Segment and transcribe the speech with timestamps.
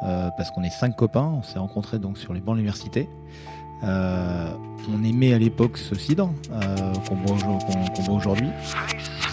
[0.00, 1.32] parce qu'on est cinq copains.
[1.38, 3.08] On s'est rencontrés donc sur les bancs de l'université.
[3.82, 6.30] on aimait à l'époque ce cidre
[7.08, 7.36] qu'on boit,
[8.14, 8.48] aujourd'hui.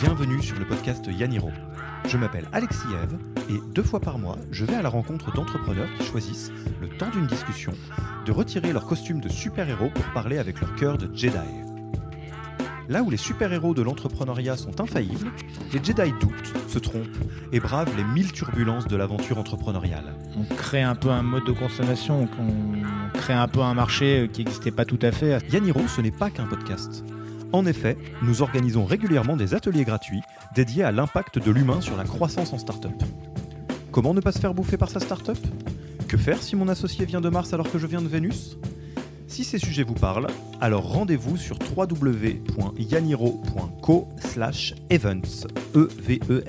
[0.01, 1.49] Bienvenue sur le podcast Yaniro.
[2.07, 3.17] Je m'appelle Alexis Eve
[3.49, 7.09] et deux fois par mois, je vais à la rencontre d'entrepreneurs qui choisissent, le temps
[7.09, 7.73] d'une discussion,
[8.25, 11.66] de retirer leur costume de super-héros pour parler avec leur cœur de Jedi.
[12.89, 15.31] Là où les super-héros de l'entrepreneuriat sont infaillibles,
[15.73, 17.05] les Jedi doutent, se trompent
[17.51, 20.15] et bravent les mille turbulences de l'aventure entrepreneuriale.
[20.37, 24.43] On crée un peu un mode de consommation, on crée un peu un marché qui
[24.43, 25.37] n'existait pas tout à fait.
[25.51, 27.03] Yaniro, ce n'est pas qu'un podcast.
[27.51, 30.21] En effet, nous organisons régulièrement des ateliers gratuits
[30.55, 33.03] dédiés à l'impact de l'humain sur la croissance en start-up.
[33.91, 35.37] Comment ne pas se faire bouffer par sa start-up?
[36.07, 38.57] Que faire si mon associé vient de Mars alors que je viens de Vénus?
[39.27, 40.27] Si ces sujets vous parlent,
[40.61, 44.07] alors rendez-vous sur www.yaniro.co
[44.89, 45.89] events, e
[46.29, 46.43] e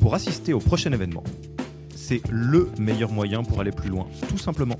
[0.00, 1.24] pour assister au prochain événement.
[1.94, 4.78] C'est le meilleur moyen pour aller plus loin, tout simplement.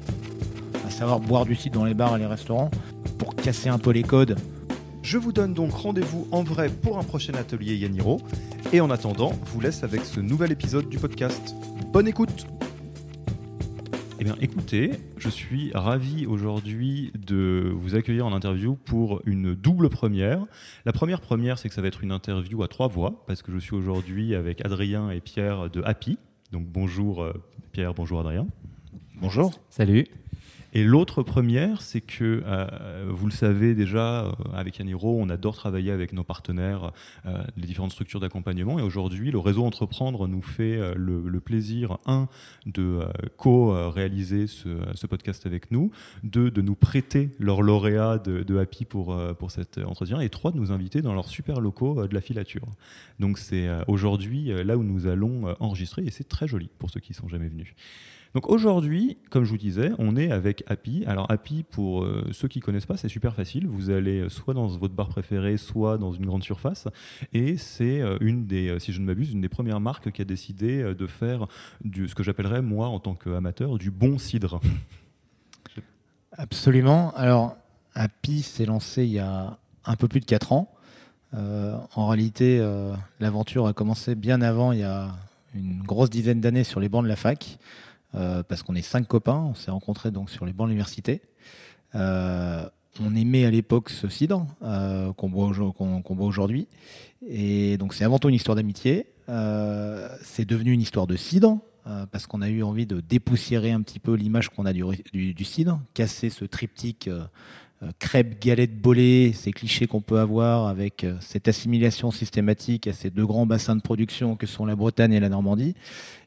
[0.86, 2.70] À savoir boire du cidre dans les bars et les restaurants
[3.18, 4.36] pour casser un peu les codes.
[5.02, 8.20] Je vous donne donc rendez-vous en vrai pour un prochain atelier Yaniro
[8.72, 11.55] et en attendant, vous laisse avec ce nouvel épisode du podcast.
[11.92, 12.46] Bonne écoute
[14.25, 19.91] eh bien, écoutez, je suis ravi aujourd'hui de vous accueillir en interview pour une double
[19.91, 20.47] première.
[20.86, 23.52] La première première, c'est que ça va être une interview à trois voix, parce que
[23.52, 26.17] je suis aujourd'hui avec Adrien et Pierre de Happy.
[26.52, 27.34] Donc bonjour euh,
[27.72, 28.47] Pierre, bonjour Adrien.
[29.20, 29.61] Bonjour.
[29.69, 30.06] Salut.
[30.77, 35.55] Et l'autre première, c'est que, euh, vous le savez déjà, euh, avec Yaniro, on adore
[35.55, 36.91] travailler avec nos partenaires,
[37.27, 38.80] euh, les différentes structures d'accompagnement.
[38.80, 42.28] Et aujourd'hui, le réseau Entreprendre nous fait le, plaisir, un,
[42.67, 43.02] de
[43.36, 45.92] co-réaliser ce, podcast avec nous,
[46.25, 50.58] deux, de nous prêter leur lauréat de, Happy pour, pour cet entretien, et trois, de
[50.58, 52.67] nous inviter dans leurs super locaux de la filature.
[53.20, 57.12] Donc c'est aujourd'hui là où nous allons enregistrer, et c'est très joli pour ceux qui
[57.12, 57.75] ne sont jamais venus.
[58.34, 61.04] Donc aujourd'hui, comme je vous disais, on est avec Happy.
[61.06, 63.68] Alors Happy, pour euh, ceux qui ne connaissent pas, c'est super facile.
[63.68, 66.89] Vous allez soit dans votre bar préféré, soit dans une grande surface.
[67.33, 70.20] Et c'est euh, une des, euh, si je ne m'abuse, une des premières marques qui
[70.20, 71.46] a décidé de faire
[71.84, 74.61] ce que j'appellerais, moi, en tant qu'amateur, du bon cidre.
[76.33, 77.14] Absolument.
[77.14, 77.56] Alors,
[77.94, 80.74] Happy s'est lancé il y a un peu plus de 4 ans.
[81.33, 82.58] en réalité,
[83.20, 85.14] l'aventure a commencé bien avant, il y a
[85.55, 87.58] une grosse dizaine d'années sur les bancs de la fac.
[88.14, 91.23] Euh, parce qu'on est cinq copains, on s'est rencontrés donc sur les bancs de l'université.
[91.95, 92.69] Euh,
[93.01, 95.51] on aimait à l'époque ce cidre euh, qu'on boit,
[96.20, 96.69] aujourd'hui.
[97.27, 99.07] Et donc c'est avant tout une histoire d'amitié.
[100.23, 101.58] c'est devenu une histoire de cidre,
[102.13, 105.80] parce qu'on a eu envie de dépoussiérer un petit peu l'image qu'on a du, cidre,
[105.92, 107.11] casser ce triptyque
[107.98, 113.27] crêpe, galette, bolée, ces clichés qu'on peut avoir avec cette assimilation systématique à ces deux
[113.27, 115.74] grands bassins de production que sont la Bretagne et la Normandie,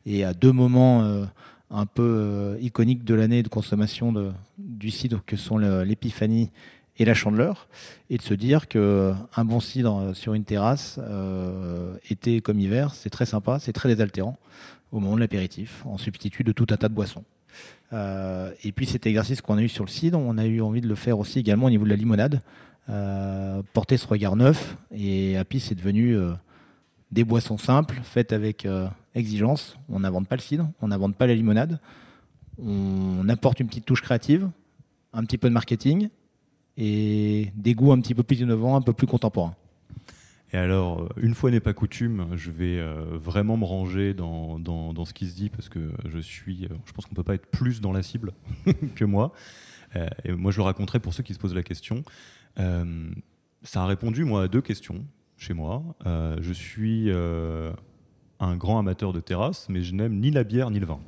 [0.05, 1.27] et à deux moments
[1.69, 4.13] un peu euh, iconique de l'année de consommation
[4.57, 6.51] du cidre que sont l'épiphanie
[6.99, 7.67] et la chandeleur,
[8.09, 12.95] et de se dire que un bon cidre sur une terrasse, euh, été comme hiver,
[12.95, 14.37] c'est très sympa, c'est très désaltérant
[14.91, 17.23] au moment de l'apéritif, en substitut de tout un tas de boissons.
[17.93, 20.81] Euh, et puis cet exercice qu'on a eu sur le cidre, on a eu envie
[20.81, 22.41] de le faire aussi également au niveau de la limonade,
[23.73, 26.17] porter ce regard neuf, et Happy c'est devenu
[27.11, 29.77] des boissons simples, faites avec euh, exigence.
[29.89, 31.79] On n'invente pas le cidre, on n'invente pas la limonade.
[32.59, 34.49] On apporte une petite touche créative,
[35.13, 36.09] un petit peu de marketing
[36.77, 39.55] et des goûts un petit peu plus innovants, un peu plus contemporains.
[40.53, 44.59] Et alors, euh, une fois n'est pas coutume, je vais euh, vraiment me ranger dans,
[44.59, 47.35] dans, ce qui se dit parce que je suis, je pense qu'on ne peut pas
[47.35, 48.31] être plus dans la cible
[48.95, 49.33] que moi.
[50.23, 52.03] et moi, je le raconterai pour ceux qui se posent la question.
[52.55, 55.05] ça a répondu, moi, à deux questions
[55.37, 55.83] chez moi.
[56.05, 57.71] Euh, je suis euh,
[58.39, 60.99] un grand amateur de terrasse, mais je n'aime ni la bière ni le vin.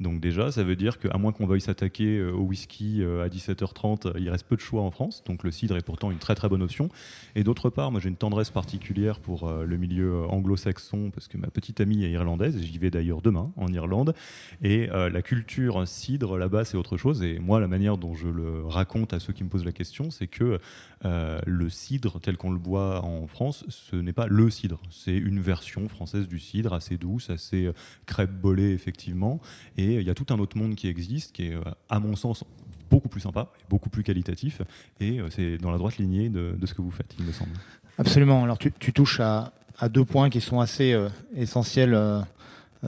[0.00, 4.12] Donc déjà, ça veut dire qu'à moins qu'on veuille s'attaquer euh, au whisky à 17h30,
[4.18, 5.22] il reste peu de choix en France.
[5.24, 6.88] Donc le cidre est pourtant une très très bonne option.
[7.34, 11.48] Et d'autre part, moi j'ai une tendresse particulière pour le milieu anglo-saxon parce que ma
[11.48, 12.58] petite amie est irlandaise.
[12.60, 14.14] J'y vais d'ailleurs demain en Irlande.
[14.62, 17.22] Et la culture cidre là-bas, c'est autre chose.
[17.22, 20.10] Et moi, la manière dont je le raconte à ceux qui me posent la question,
[20.10, 20.58] c'est que
[21.04, 25.16] euh, le cidre tel qu'on le boit en France, ce n'est pas le cidre, c'est
[25.16, 27.72] une version française du cidre assez douce, assez euh,
[28.06, 29.40] crêpe bolée effectivement.
[29.76, 32.16] Et il y a tout un autre monde qui existe, qui est euh, à mon
[32.16, 32.44] sens
[32.90, 34.60] beaucoup plus sympa, beaucoup plus qualitatif,
[35.00, 37.52] et c'est dans la droite lignée de, ce que vous faites, il me semble.
[37.96, 38.44] Absolument.
[38.44, 39.54] Alors tu, touches à,
[39.88, 40.94] deux points qui sont assez
[41.34, 41.98] essentiels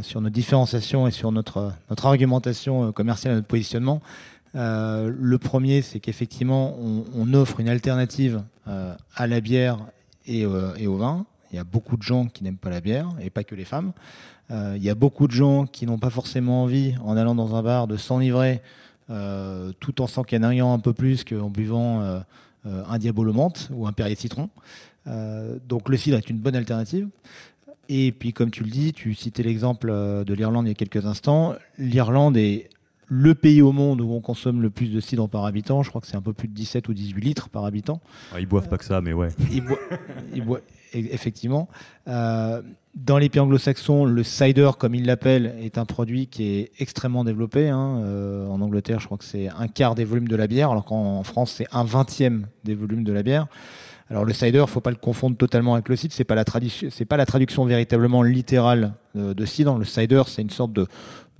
[0.03, 1.73] sur notre différenciation et sur notre,
[2.03, 4.03] argumentation commerciale notre positionnement.
[4.57, 9.79] Euh, le premier, c'est qu'effectivement, on, offre une alternative euh, à la bière
[10.27, 11.27] et, euh, au vin.
[11.53, 13.65] Il y a beaucoup de gens qui n'aiment pas la bière, et pas que les
[13.65, 13.93] femmes.
[14.51, 17.63] Il y a beaucoup de gens qui n'ont pas forcément envie, en allant dans un
[17.63, 18.63] bar, de s'enivrer
[19.09, 22.23] tout en s'encanaillant un peu plus qu'en buvant
[22.65, 24.51] un Diabolo menthe ou un Perrier citron.
[25.07, 27.09] donc le cidre est une bonne alternative.
[27.89, 30.75] Et puis, comme tu le dis, tu citais l'exemple euh, de l'Irlande il y a
[30.75, 31.55] quelques instants.
[31.79, 32.71] L'Irlande est
[33.07, 35.83] le pays au monde où on consomme le plus de cidre par habitant.
[35.83, 38.01] Je crois que c'est un peu plus de 17 ou 18 litres par habitant.
[38.33, 39.29] Ah, ils boivent pas que ça, mais ouais.
[39.53, 40.63] Ils, boivent,
[40.95, 41.69] effectivement.
[42.09, 42.63] Euh,
[42.95, 47.25] dans les pays anglo-saxons, le cider, comme ils l'appellent, est un produit qui est extrêmement
[47.25, 47.69] développé.
[47.69, 47.99] Hein.
[48.05, 50.85] Euh, en Angleterre, je crois que c'est un quart des volumes de la bière, alors
[50.85, 53.47] qu'en France, c'est un vingtième des volumes de la bière.
[54.11, 56.13] Alors le cider, il faut pas le confondre totalement avec le cidre.
[56.15, 59.79] C'est pas la traduction, pas la traduction véritablement littérale de, cidre.
[59.79, 60.87] Le cider, c'est une sorte de,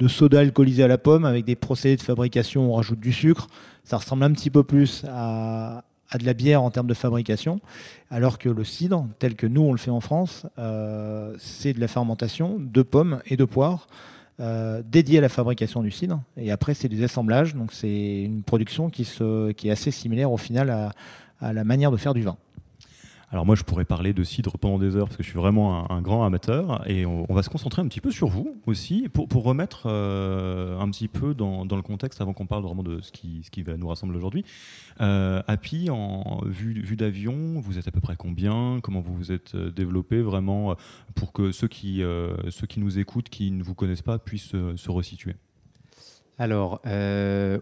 [0.09, 3.49] soda alcoolisé à la pomme avec des procédés de fabrication où on rajoute du sucre.
[3.85, 5.85] Ça ressemble un petit peu plus à,
[6.19, 7.61] de la bière en termes de fabrication,
[8.11, 11.81] alors que le cidre, tel que nous on le fait en France, euh, c'est de
[11.81, 13.87] la fermentation de pommes et de poires.
[14.41, 18.43] Euh, dédiée à la fabrication du cidre et après c'est des assemblages donc c'est une
[18.43, 20.93] production qui est assez similaire au final
[21.41, 22.37] à la manière de faire du vin.
[23.35, 25.91] Alors moi, je pourrais parler de cidre pendant des heures parce que je suis vraiment
[25.91, 29.27] un, grand amateur et on, va se concentrer un petit peu sur vous aussi pour,
[29.27, 33.01] pour remettre euh, un petit peu dans, dans, le contexte avant qu'on parle vraiment de
[33.01, 34.45] ce qui, ce qui va nous rassembler aujourd'hui.
[35.01, 38.79] Euh, Happy, en vue, vue d'avion, vous êtes à peu près combien?
[38.85, 40.77] Comment vous vous êtes euh, développé vraiment
[41.17, 42.05] pour que ceux qui,
[42.51, 45.35] ceux qui nous écoutent, qui ne vous connaissent pas, puissent se resituer?
[46.39, 46.81] Alors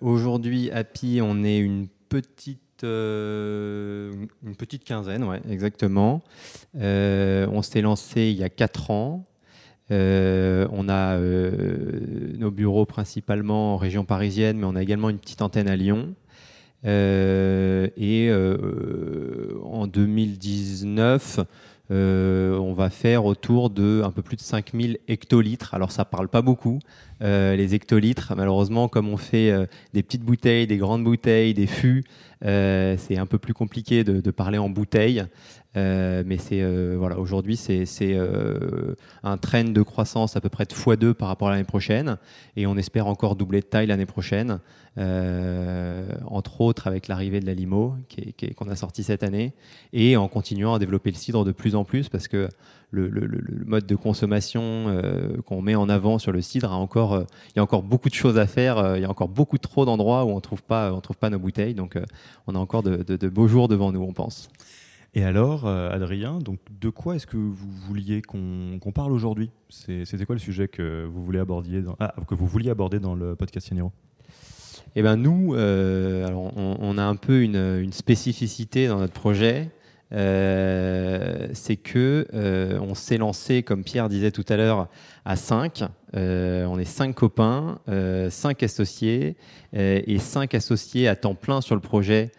[0.03, 4.13] aujourd'hui, Happy, on est une petite euh,
[4.45, 6.23] une petite quinzaine, ouais, exactement.
[6.77, 9.25] Euh, on s'est lancé il y a 4 ans.
[9.91, 15.43] Euh, on a nos bureaux principalement en région parisienne, mais on a également une petite
[15.43, 16.15] antenne à Lyon.
[16.85, 18.31] et
[19.63, 21.41] en 2019,
[21.91, 25.75] on va faire autour de un peu plus de 5000 hectolitres.
[25.75, 26.79] Alors ça parle pas beaucoup,
[27.21, 28.33] les hectolitres.
[28.35, 29.53] Malheureusement, comme on fait
[29.93, 32.05] des petites bouteilles, des grandes bouteilles, des fûts,
[32.43, 35.25] c'est un peu plus compliqué de, parler en bouteille,
[35.77, 37.87] euh, mais c'est euh, voilà, aujourd'hui c'est
[39.23, 42.19] un trend de croissance à peu près de x2 par rapport à l'année prochaine,
[42.57, 44.59] et on espère encore doubler de taille l'année prochaine,
[44.97, 47.95] entre autres avec l'arrivée de la limo
[48.57, 49.53] qu'on a sorti cette année,
[49.93, 52.49] et en continuant à développer le cidre de plus en plus parce que
[52.93, 57.25] le, mode de consommation euh, qu'on met en avant sur le cidre, a encore, euh,
[57.51, 58.79] il y a encore beaucoup de choses à faire.
[58.79, 61.17] Euh, il y a encore beaucoup trop d'endroits où on ne trouve pas, on trouve
[61.17, 61.75] pas nos bouteilles.
[61.75, 61.99] Donc,
[62.47, 64.51] on a encore de, beaux jours devant nous, on pense.
[65.15, 69.51] Et alors, Adrien, donc de quoi est-ce que vous vouliez qu'on parle aujourd'hui?
[69.69, 73.15] C'était quoi le sujet que vous, voulez aborder dans, ah, que vous vouliez aborder dans
[73.15, 73.93] le podcast Yaniro
[74.95, 79.71] eh ben nous, alors on, a un peu une, une, spécificité dans notre projet.
[80.13, 84.89] Euh, c'est que euh, on s'est lancé, comme Pierre disait tout à l'heure,
[85.25, 85.85] à 5.
[86.15, 87.79] Euh, on est 5 copains,
[88.29, 89.37] 5 associés
[89.73, 92.31] et 5 associés à temps plein sur le projet,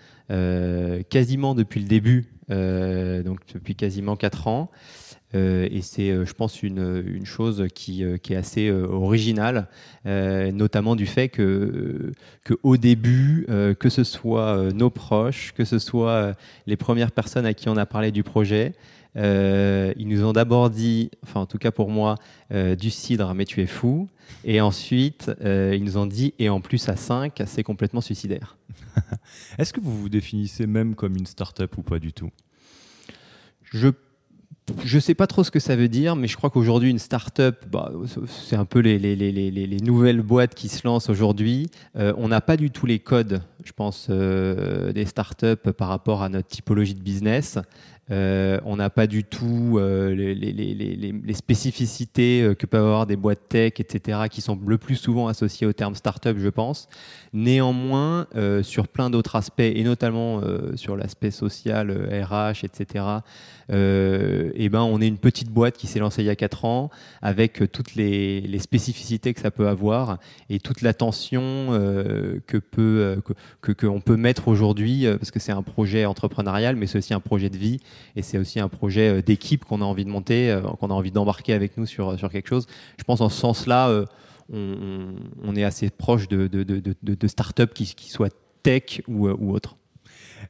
[1.09, 4.71] quasiment depuis le début, donc depuis quasiment 4 ans.
[5.35, 9.67] Euh, et c'est, euh, je pense, une, une chose qui, euh, qui, est assez originale,
[10.05, 12.11] notamment du fait que,
[12.43, 13.47] que au début,
[13.79, 16.35] que ce soit nos proches, que ce soit
[16.67, 18.73] les premières personnes à qui on a parlé du projet,
[19.15, 22.15] ils nous ont d'abord dit, enfin en tout cas pour moi,
[22.51, 24.09] du cidre, mais tu es fou.
[24.43, 28.57] Et ensuite, ils nous ont dit, et en plus à 5, c'est complètement suicidaire.
[29.57, 32.31] Est-ce que vous vous définissez même comme une start-up ou pas du tout?
[33.63, 33.87] Je
[34.85, 36.99] je ne sais pas trop ce que ça veut dire, mais je crois qu'aujourd'hui, une
[36.99, 37.91] start-up, bah,
[38.27, 41.69] c'est un peu les, les, nouvelles boîtes qui se lancent aujourd'hui.
[41.97, 46.23] Euh, on n'a pas du tout les codes, je pense, euh, des start-up par rapport
[46.23, 47.59] à notre typologie de business.
[48.11, 54.23] Euh, on n'a pas du tout les, spécificités que peuvent avoir des boîtes tech, etc.,
[54.29, 56.87] qui sont le plus souvent associées au terme startup, je pense.
[57.33, 58.27] Néanmoins,
[58.61, 60.41] sur plein d'autres aspects, et notamment
[60.75, 63.05] sur l'aspect social, RH, etc.,
[63.69, 66.89] eh ben, on est une petite boîte qui s'est lancée il y a 4 ans,
[67.21, 71.67] avec toutes les, spécificités que ça peut avoir et toute l'attention
[72.47, 73.21] que peut
[73.61, 77.49] que, peut mettre aujourd'hui, parce que c'est un projet entrepreneurial, mais c'est aussi un projet
[77.49, 77.79] de vie
[78.15, 80.93] et c'est aussi un projet euh, d'équipe qu'on a envie de monter, euh, qu'on a
[80.93, 82.67] envie d'embarquer avec nous sur, sur quelque chose.
[82.97, 84.05] Je pense en ce sens-là, euh,
[84.51, 88.29] on, est assez proche de, de, de, start-up qui, qui soient
[88.61, 89.77] tech ou, ou autre.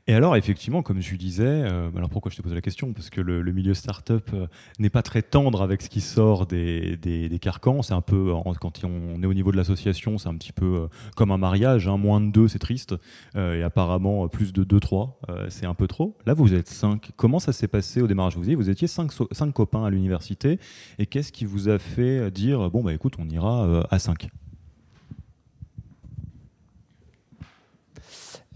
[0.05, 2.91] Et alors, effectivement, comme je disais, euh, alors pourquoi je te pose la question?
[2.91, 6.97] Parce que le, milieu startup euh, n'est pas très tendre avec ce qui sort des,
[6.97, 7.81] des, carcans.
[7.81, 10.87] C'est un peu, quand on est au niveau de l'association, c'est un petit peu euh,
[11.15, 11.87] comme un mariage.
[11.87, 11.95] Hein.
[11.95, 12.95] moins de deux, c'est triste.
[13.35, 16.17] et apparemment, plus de deux, trois, c'est un peu trop.
[16.25, 17.11] Là, vous êtes cinq.
[17.15, 18.35] Comment ça s'est passé au démarrage?
[18.35, 20.59] Vous vous étiez cinq, cinq copains à l'université.
[20.99, 24.27] Et qu'est-ce qui vous a fait dire, bon, bah écoute, on ira à cinq?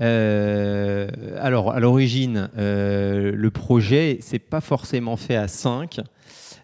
[0.01, 1.07] Euh,
[1.39, 5.99] alors, à l'origine, euh, le projet, c'est pas forcément fait à 5.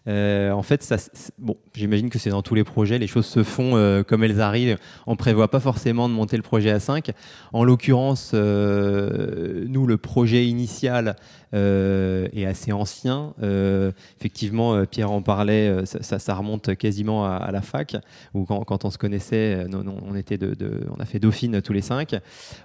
[0.06, 0.94] Euh, en fait,
[1.40, 4.78] bon, j'imagine que c'est dans tous les projets, les choses se font comme elles arrivent.
[5.08, 7.12] On prévoit pas forcément de monter le projet à 5.
[7.54, 11.16] En l'occurrence, nous, le projet initial,
[11.54, 13.34] euh, est assez ancien.
[13.44, 17.96] Euh, effectivement, euh, Pierre en parlait, ça, ça, remonte quasiment à, la fac,
[18.34, 20.56] où quand, quand on se connaissait, on, était de,
[20.90, 22.16] on a fait Dauphine tous les cinq.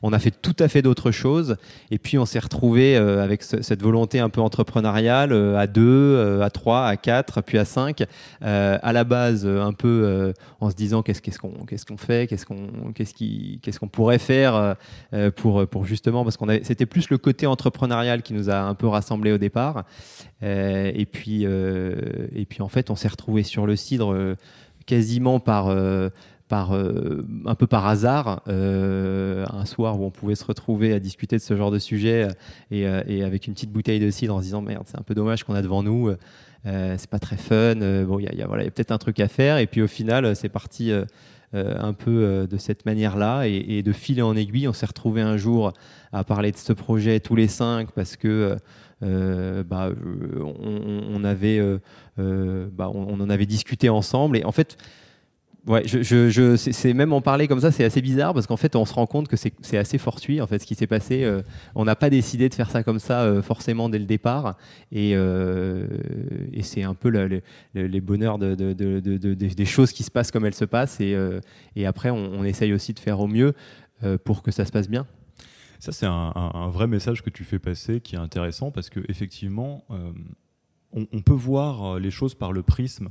[0.02, 1.56] On a fait tout à fait d'autres choses.
[1.90, 6.86] Et puis, on s'est retrouvé avec cette volonté un peu entrepreneuriale à deux, à trois,
[6.86, 8.04] à quatre, puis à cinq.
[8.40, 12.92] à la base, un peu en se disant qu'est-ce qu'on qu'est-ce qu'on fait, qu'est-ce qu'on
[12.94, 14.76] qu'est-ce qu'on pourrait faire
[15.36, 18.86] pour pour justement parce qu'on c'était plus le côté entrepreneurial qui nous a un peu
[18.86, 19.84] rassemblés au départ.
[20.42, 24.36] Euh, et, puis, euh, et puis, en fait, on s'est retrouvé sur le cidre euh,
[24.86, 25.74] quasiment par
[26.48, 31.42] par, un peu par hasard, un soir où on pouvait se retrouver à discuter de
[31.42, 32.26] ce genre de sujet
[32.70, 35.44] et, avec une petite bouteille de cidre en se disant merde, c'est un peu dommage
[35.44, 36.10] qu'on a devant nous,
[36.64, 37.74] c'est pas très fun,
[38.06, 39.58] bon, il y a, voilà, y a peut-être un truc à faire.
[39.58, 40.90] Et puis au final, c'est parti.
[41.52, 45.72] Un peu de cette manière-là et, de fil en aiguille, on s'est retrouvé un jour
[46.12, 48.58] à parler de ce projet tous les cinq parce que
[49.02, 50.44] euh, euh,
[52.18, 54.36] euh, on, en avait discuté ensemble.
[54.36, 54.76] Et en fait,
[55.68, 58.74] Ouais, je, je, c'est même en parler comme ça, c'est assez bizarre parce qu'en fait,
[58.74, 61.30] on se rend compte que c'est assez fortuit en fait ce qui s'est passé.
[61.74, 64.56] on n'a pas décidé de faire ça comme ça forcément dès le départ,
[64.92, 67.10] et, et c'est un peu
[67.74, 71.86] les bonheurs de, de, de, des choses qui se passent comme elles se passent, et,
[71.86, 73.52] après, on, essaye aussi de faire au mieux
[74.24, 75.06] pour que ça se passe bien.
[75.78, 79.84] Ça, c'est un, vrai message que tu fais passer qui est intéressant parce que effectivement,
[79.90, 80.12] euh,
[80.92, 83.10] on, peut voir euh, les choses par le prisme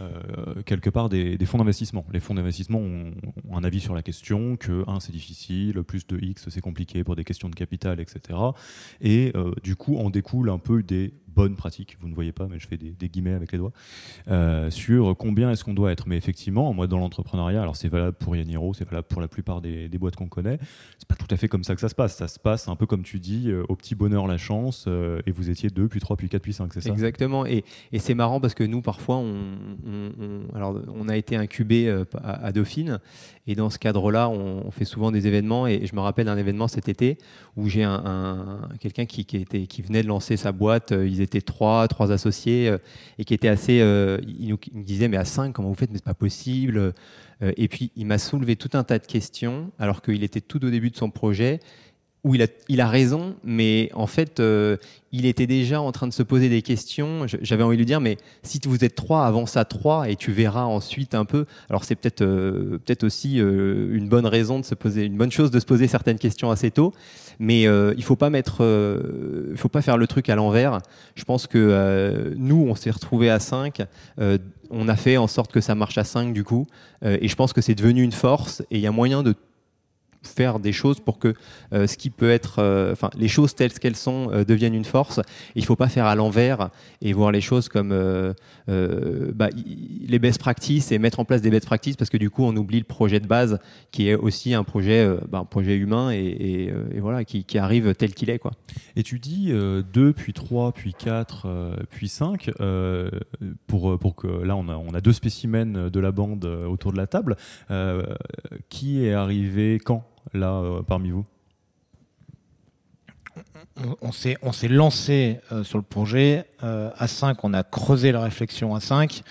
[0.00, 2.04] euh, quelque part des, fonds d'investissement.
[2.12, 3.12] Les fonds d'investissement ont,
[3.52, 7.16] un avis sur la question que 1 c'est difficile, plus de X c'est compliqué pour
[7.16, 8.38] des questions de capital, etc.
[9.00, 9.32] Et
[9.62, 12.66] du coup en découle un peu des bonnes pratiques, vous ne voyez pas, mais je
[12.66, 13.72] fais des, guillemets avec les doigts,
[14.28, 16.06] euh, sur combien est-ce qu'on doit être.
[16.06, 19.60] Mais effectivement, moi, dans l'entrepreneuriat, alors c'est valable pour Yaniro, c'est valable pour la plupart
[19.60, 20.58] des, boîtes qu'on connaît,
[20.98, 22.16] c'est pas tout à fait comme ça que ça se passe.
[22.16, 25.20] Ça se passe un peu comme tu dis, euh, au petit bonheur la chance, euh,
[25.26, 26.90] et vous étiez 2, puis 3, puis 4, puis 5, c'est ça?
[26.90, 27.64] Exactement, et,
[27.98, 33.00] c'est marrant parce que nous, parfois, on, on a été incubé à, Dauphine,
[33.46, 36.68] et dans ce cadre-là, on, fait souvent des événements, et, je me rappelle d'un événement
[36.68, 37.18] cet été
[37.56, 42.12] où j'ai un, quelqu'un qui, était, venait de lancer sa boîte, ils étaient trois, trois
[42.12, 42.78] associés, euh,
[43.18, 43.80] et qui étaient assez.
[43.80, 45.90] Euh, il nous, disait Mais à cinq, comment vous faites?
[45.90, 46.78] Mais c'est pas possible.
[46.78, 50.64] Euh, et puis, il m'a soulevé tout un tas de questions, alors qu'il était tout
[50.64, 51.60] au début de son projet
[52.24, 54.42] où il a, il a raison, mais en fait,
[55.12, 57.26] il était déjà en train de se poser des questions.
[57.42, 60.32] J'avais envie de lui dire, mais si vous êtes trois, avance à trois et tu
[60.32, 61.44] verras ensuite un peu.
[61.68, 65.60] Alors c'est peut-être peut-être aussi une bonne raison de se poser, une bonne chose de
[65.60, 66.94] se poser certaines questions assez tôt.
[67.38, 70.78] Mais euh, il faut pas mettre, euh, il faut pas faire le truc à l'envers.
[71.14, 73.82] Je pense que euh, nous, on s'est retrouvés à 5
[74.70, 76.66] on a fait en sorte que ça marche à 5 du coup.
[77.04, 79.34] et je pense que c'est devenu une force et il y a moyen de
[80.26, 81.34] faire des choses pour que
[81.72, 84.84] euh, ce qui peut être, euh, enfin, les choses telles qu'elles sont euh, deviennent une
[84.84, 85.20] force.
[85.54, 86.70] Il ne faut pas faire à l'envers
[87.02, 87.90] et voir les choses comme
[88.68, 92.44] bah, les best practices et mettre en place des best practices parce que du coup,
[92.44, 93.58] on oublie le projet de base
[93.90, 98.30] qui est aussi un projet, bah, un projet humain et, voilà, qui, arrive tel qu'il
[98.30, 98.38] est.
[98.38, 98.52] Quoi.
[98.96, 102.50] Et tu dis 2, puis 3, puis 4, puis 5,
[103.66, 106.96] pour, pour que là, on a, on a deux spécimens de la bande autour de
[106.96, 107.36] la table.
[108.68, 110.04] qui est arrivé quand?
[110.32, 111.24] Là euh, parmi vous
[114.02, 116.44] on s'est, on s'est lancé euh, sur le projet.
[116.62, 119.22] Euh, à 5, on a creusé la réflexion à 5.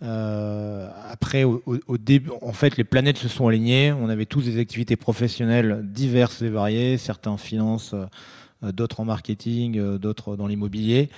[0.00, 3.92] après, au, début, en fait, les planètes se sont alignées.
[3.92, 7.36] On avait tous des activités professionnelles diverses et variées, certains en
[8.62, 11.10] d'autres en marketing, d'autres dans l'immobilier,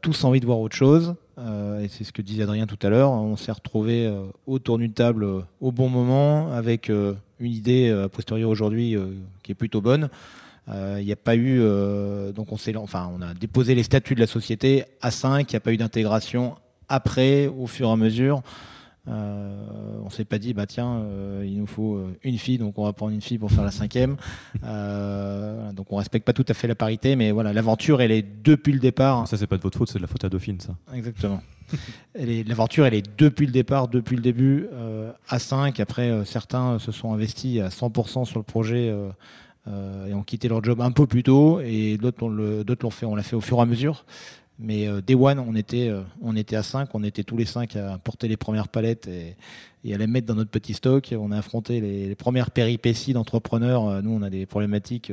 [0.00, 1.14] tous envie de voir autre chose.
[1.38, 3.12] et c'est ce que disait Adrien tout à l'heure.
[3.12, 4.12] On s'est retrouvé
[4.48, 5.24] autour d'une table
[5.60, 6.90] au bon moment avec
[7.42, 9.06] une idée euh, a posteriori aujourd'hui euh,
[9.42, 10.08] qui est plutôt bonne.
[10.68, 11.58] Euh, il n'y a pas eu,
[12.34, 15.54] donc on s'est, enfin, on a déposé les statuts de la société à 5, il
[15.54, 16.54] n'y a pas eu d'intégration
[16.88, 18.42] après, au fur et à mesure.
[19.08, 21.04] on s'est pas dit, bah tiens,
[21.42, 24.16] il nous faut une fille, donc on va prendre une fille pour faire la cinquième.
[24.62, 28.72] donc on respecte pas tout à fait la parité, mais voilà, l'aventure, elle est depuis
[28.72, 29.26] le départ.
[29.26, 30.76] Ça, c'est pas de votre faute, c'est de la faute à Dauphine, ça.
[30.94, 31.42] Exactement.
[32.14, 34.66] L'aventure, elle est depuis le départ, depuis le début,
[35.28, 35.80] à 5.
[35.80, 38.92] Après, certains se sont investis à 100% sur le projet
[39.68, 42.26] euh, et ont quitté leur job un peu plus tôt et d'autres
[42.82, 44.04] l'ont fait, on l'a fait au fur et à mesure.
[44.58, 47.44] Mais euh, Day One, on était, euh, on était à 5, on était tous les
[47.44, 49.36] 5 à porter les premières palettes et,
[49.94, 51.14] à les mettre dans notre petit stock.
[51.16, 54.02] On a affronté les, premières péripéties d'entrepreneurs.
[54.02, 55.12] Nous, on a des problématiques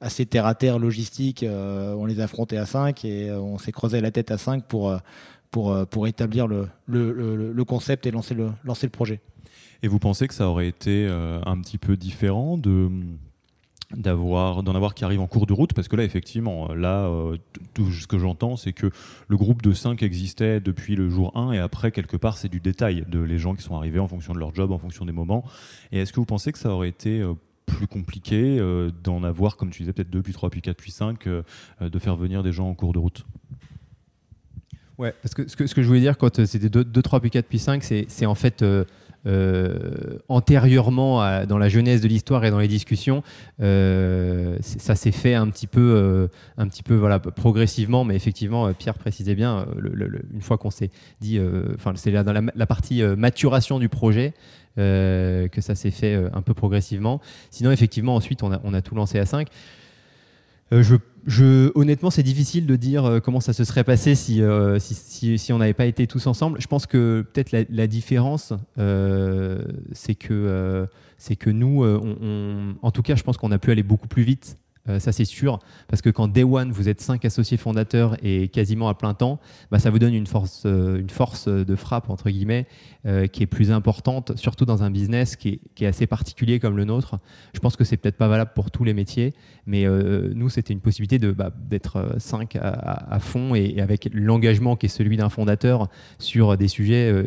[0.00, 1.44] assez terre à terre, logistiques.
[1.48, 4.96] on les a affrontées à 5 et on s'est creusé la tête à 5 pour,
[5.50, 9.20] pour, pour établir le, le, le, concept et lancer le, lancer le projet.
[9.82, 12.90] Et vous pensez que ça aurait été un petit peu différent de
[13.96, 15.72] d'avoir d'en avoir qui arrivent en cours de route?
[15.72, 17.36] Parce que là effectivement là euh,
[17.74, 18.90] tout ce que j'entends c'est que
[19.28, 22.60] le groupe de 5 existait depuis le jour 1 et après quelque part c'est du
[22.60, 25.12] détail de les gens qui sont arrivés en fonction de leur job en fonction des
[25.12, 25.44] moments.
[25.92, 27.34] Et est-ce que vous pensez que ça aurait été euh,
[27.66, 30.90] plus compliqué euh, d'en avoir comme tu disais peut-être 2 puis 3 puis 4 puis
[30.90, 33.24] 5 de faire venir des gens en cours de route?
[35.00, 37.58] Ouais, parce que ce, que je voulais dire quand c'était 2, 3 puis 4 puis
[37.58, 38.62] 5 c'est en fait
[39.26, 43.22] euh, antérieurement dans la jeunesse de l'histoire et dans les discussions,
[43.60, 48.72] euh, ça s'est fait un petit peu, euh, un petit peu voilà, progressivement, mais effectivement,
[48.72, 49.66] Pierre précisait bien,
[50.32, 50.90] une fois qu'on s'est
[51.20, 51.38] dit,
[51.74, 54.32] enfin c'est dans la, partie maturation du projet,
[54.76, 57.20] que ça s'est fait un peu progressivement.
[57.50, 59.48] Sinon, effectivement, ensuite, on a, on a tout lancé à 5.
[60.72, 60.96] je
[61.74, 65.74] honnêtement, c'est difficile de dire euh, comment ça se serait passé euh, si, on n'avait
[65.74, 66.60] pas été tous ensemble.
[66.60, 69.62] Je pense que peut-être la, différence, euh,
[69.92, 71.84] c'est que nous,
[72.82, 74.56] en tout cas, je pense qu'on a pu aller beaucoup plus vite
[74.88, 75.58] euh, ça c'est sûr,
[75.88, 79.38] parce que quand Day One, vous êtes cinq associés fondateurs et quasiment à plein temps,
[79.70, 82.66] bah, ça vous donne une force, euh, une force de frappe, entre guillemets,
[83.06, 86.84] euh, qui est plus importante, surtout dans un business qui est, assez particulier comme le
[86.84, 87.18] nôtre.
[87.54, 89.34] Je pense que c'est peut-être pas valable pour tous les métiers,
[89.66, 89.86] mais
[90.34, 94.90] nous, c'était une possibilité de, bah, d'être cinq à, fond et, avec l'engagement qui est
[94.90, 97.24] celui d'un fondateur sur des sujets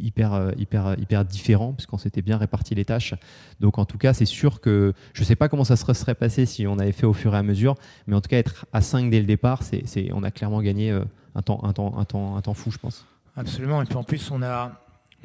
[0.00, 3.14] hyper, hyper, hyper différents, puisqu'on s'était bien réparti les tâches.
[3.60, 6.14] Donc en tout cas, c'est sûr que je ne sais pas comment ça se serait
[6.14, 7.74] passé si on fait au fur et à mesure,
[8.06, 10.90] mais en tout cas, être à 5 dès le départ, c'est, on a clairement gagné
[10.90, 13.06] euh, un, temps, un, temps, un, temps, un temps fou, je pense.
[13.36, 14.72] Absolument, et puis en plus, on a,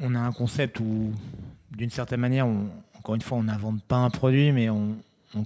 [0.00, 1.12] on a un concept où,
[1.70, 2.46] d'une certaine manière,
[2.98, 4.96] encore une fois, on n'invente pas un produit, mais on,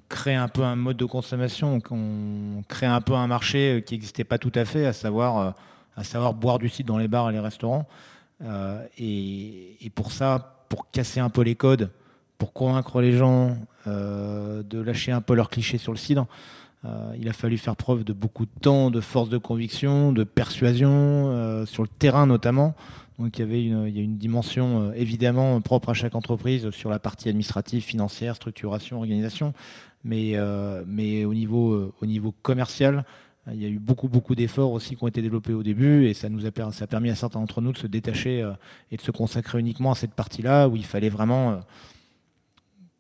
[0.09, 3.95] crée un peu un mode de consommation, on crée un peu un marché euh, qui
[3.95, 5.51] n'existait pas tout à fait, à savoir, euh,
[5.97, 7.87] à savoir boire du cidre dans les bars et les restaurants.
[8.97, 11.91] et, et, pour ça, pour casser un peu les codes,
[12.39, 16.27] pour convaincre les gens de lâcher un peu leurs clichés sur le cidre.
[16.85, 20.25] Euh, il a fallu faire preuve de beaucoup de temps, de force de conviction, de
[20.25, 22.75] persuasion, euh, sur le terrain notamment.
[23.19, 27.83] Donc il y avait une, dimension évidemment propre à chaque entreprise sur la partie administrative,
[27.83, 29.55] financière, structuration, organisation,
[30.03, 30.35] mais,
[30.89, 33.05] mais au, niveau, au niveau commercial,
[33.53, 36.15] il y a eu beaucoup, beaucoup d'efforts aussi qui ont été développés au début et
[36.15, 38.51] ça nous ça a permis à certains d'entre nous de se détacher
[38.91, 41.61] et de se consacrer uniquement à cette partie-là où il fallait vraiment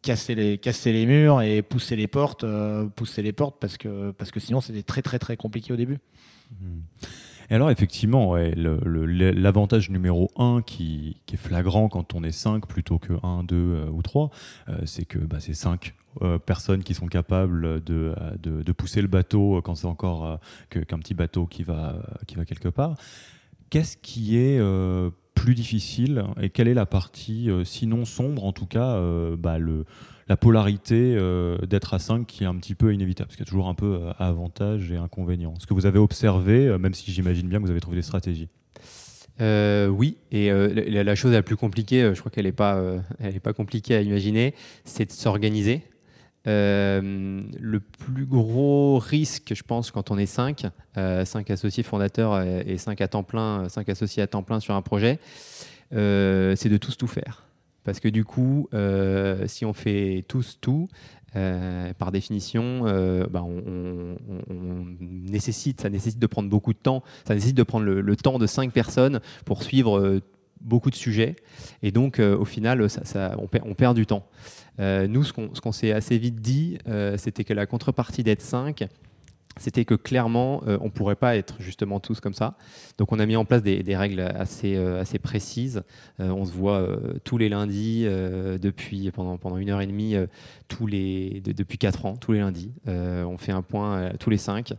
[0.04, 4.12] casser les, casser les murs et pousser les portes, euh, pousser les portes parce que,
[4.12, 5.98] parce que sinon c'était très très très compliqué au début.
[6.60, 6.80] Hmm.
[7.50, 12.98] Et alors effectivement, l'avantage numéro un qui, qui, est flagrant quand on est 5 plutôt
[12.98, 14.30] que 1, 2 euh, ou 3,
[14.68, 15.94] euh, c'est que bah, c'est 5
[16.46, 20.38] personnes qui sont capables de, de, de pousser le bateau quand c'est encore
[20.70, 21.96] qu'un petit bateau qui va,
[22.28, 22.94] qui va quelque part.
[23.68, 24.60] Qu'est-ce qui est
[25.44, 29.58] plus difficile et quelle est la partie, euh, sinon sombre en tout cas, euh, bah,
[29.58, 29.84] le,
[30.26, 33.48] la polarité euh, d'être à 5 qui est un petit peu inévitable, parce qu'il y
[33.48, 35.52] a toujours un peu avantages et inconvénients.
[35.58, 38.48] Ce que vous avez observé, même si j'imagine bien que vous avez trouvé des stratégies?
[39.38, 42.80] oui, et la, chose la plus compliquée, je crois qu'elle n'est pas,
[43.18, 44.54] elle pas compliquée à imaginer,
[44.84, 45.82] c'est de s'organiser.
[46.46, 50.66] Euh, le plus gros risque, je pense, quand on est 5, 5
[50.98, 54.82] euh, associés fondateurs et 5 à temps plein, 5 associés à temps plein sur un
[54.82, 55.18] projet,
[55.94, 57.44] euh, c'est de tous tout faire.
[57.84, 58.68] Parce que du coup,
[59.46, 60.88] si on fait tous tout,
[61.34, 62.84] par définition,
[63.30, 64.16] bah, on,
[65.00, 67.02] nécessite, ça nécessite de prendre beaucoup de temps.
[67.26, 70.20] Ça nécessite de prendre le, temps de 5 personnes pour suivre
[70.64, 71.36] beaucoup de sujets.
[71.82, 74.26] Et donc, au final, ça, on, perd, on, perd, du temps.
[74.80, 78.86] Euh, nous, ce qu'on s'est assez vite dit, euh, c'était que la contrepartie d'être 5,
[79.56, 82.56] c'était que clairement, euh, on ne pourrait pas être justement tous comme ça.
[82.98, 85.82] Donc on a mis en place des, règles assez, euh, assez précises.
[86.20, 86.88] Euh, on se voit
[87.22, 90.16] tous les lundis depuis pendant, pendant une heure et demie,
[90.68, 92.72] tous les, depuis quatre ans, tous les lundis.
[92.86, 94.72] on fait un point tous les cinq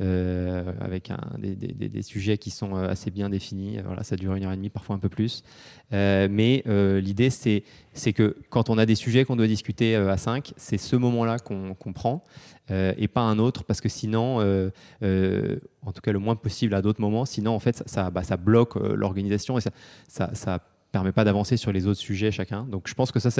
[0.00, 3.78] avec un, des, des, sujets qui sont assez bien définis.
[3.84, 5.42] Voilà, ça dure une heure et demie, parfois un peu plus.
[5.90, 7.62] mais l'idée, c'est,
[8.12, 11.74] que quand on a des sujets qu'on doit discuter à cinq, c'est ce moment-là qu'on,
[11.74, 12.24] qu'on prend.
[12.70, 14.70] Euh, et pas un autre, parce que sinon, euh,
[15.02, 18.22] euh, en tout cas le moins possible à d'autres moments, sinon en fait ça, bah,
[18.38, 19.60] bloque l'organisation et
[20.08, 22.64] ça, ça, permet pas d'avancer sur les autres sujets chacun.
[22.64, 23.30] Donc je pense que ça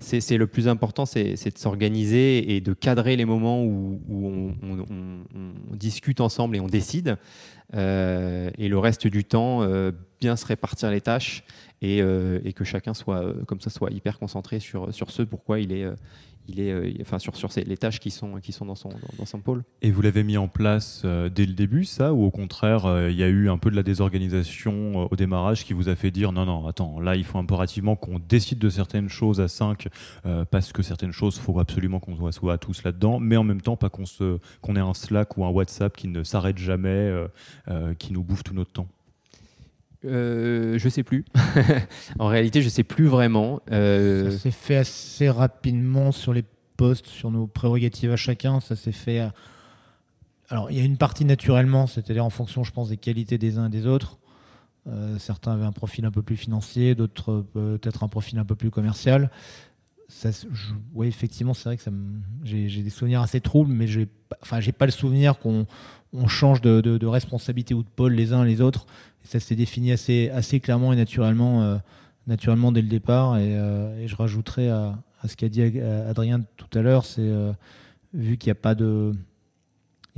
[0.00, 6.20] c'est le plus important, c'est de s'organiser et de cadrer les moments où, on, discute
[6.20, 7.16] ensemble et on décide.
[7.72, 9.64] et le reste du temps,
[10.20, 11.44] bien se répartir les tâches
[11.82, 15.70] et, et, que chacun soit comme ça soit hyper concentré sur, sur ce pourquoi il
[15.70, 15.86] est,
[16.48, 19.26] il est, euh, enfin sur, sur les tâches qui sont, qui sont dans, son, dans,
[19.26, 19.62] son pôle.
[19.82, 23.10] Et vous l'avez mis en place euh, dès le début, ça, ou au contraire, euh,
[23.10, 26.10] il y a eu un peu de la désorganisation au démarrage qui vous a fait
[26.10, 29.88] dire non, non, attends, là, il faut impérativement qu'on décide de certaines choses à 5
[30.50, 33.76] parce que certaines choses, il faut absolument qu'on soit tous là-dedans, mais en même temps,
[33.76, 37.12] pas qu'on ait un Slack ou un WhatsApp qui ne s'arrête jamais,
[37.98, 38.88] qui nous bouffe tout notre temps.
[40.04, 41.24] Euh, je sais plus.
[42.18, 43.60] en réalité, je sais plus vraiment.
[43.70, 46.44] Euh, ça s'est fait assez rapidement sur les
[46.76, 48.60] postes, sur nos prérogatives à chacun.
[48.60, 49.28] Ça s'est fait.
[50.48, 53.58] Alors, il y a une partie naturellement, c'est-à-dire en fonction, je pense, des qualités des
[53.58, 54.18] uns et des autres.
[54.86, 58.54] Euh, certains avaient un profil un peu plus financier, d'autres peut-être un profil un peu
[58.54, 59.30] plus commercial.
[60.94, 61.82] Oui, effectivement, c'est vrai que
[62.44, 64.08] j'ai des souvenirs assez troubles, mais j'ai
[64.42, 65.66] enfin, pas le souvenir qu'on
[66.26, 68.86] change de, responsabilité ou de pôle les uns les autres
[69.28, 71.76] ça s'est défini assez, clairement et naturellement, euh,
[72.26, 73.36] naturellement dès le départ.
[73.36, 75.62] Et, euh, je rajouterai à, ce qu'a dit
[76.08, 77.52] Adrien tout à l'heure, c'est euh,
[78.14, 78.58] vu qu'il n'y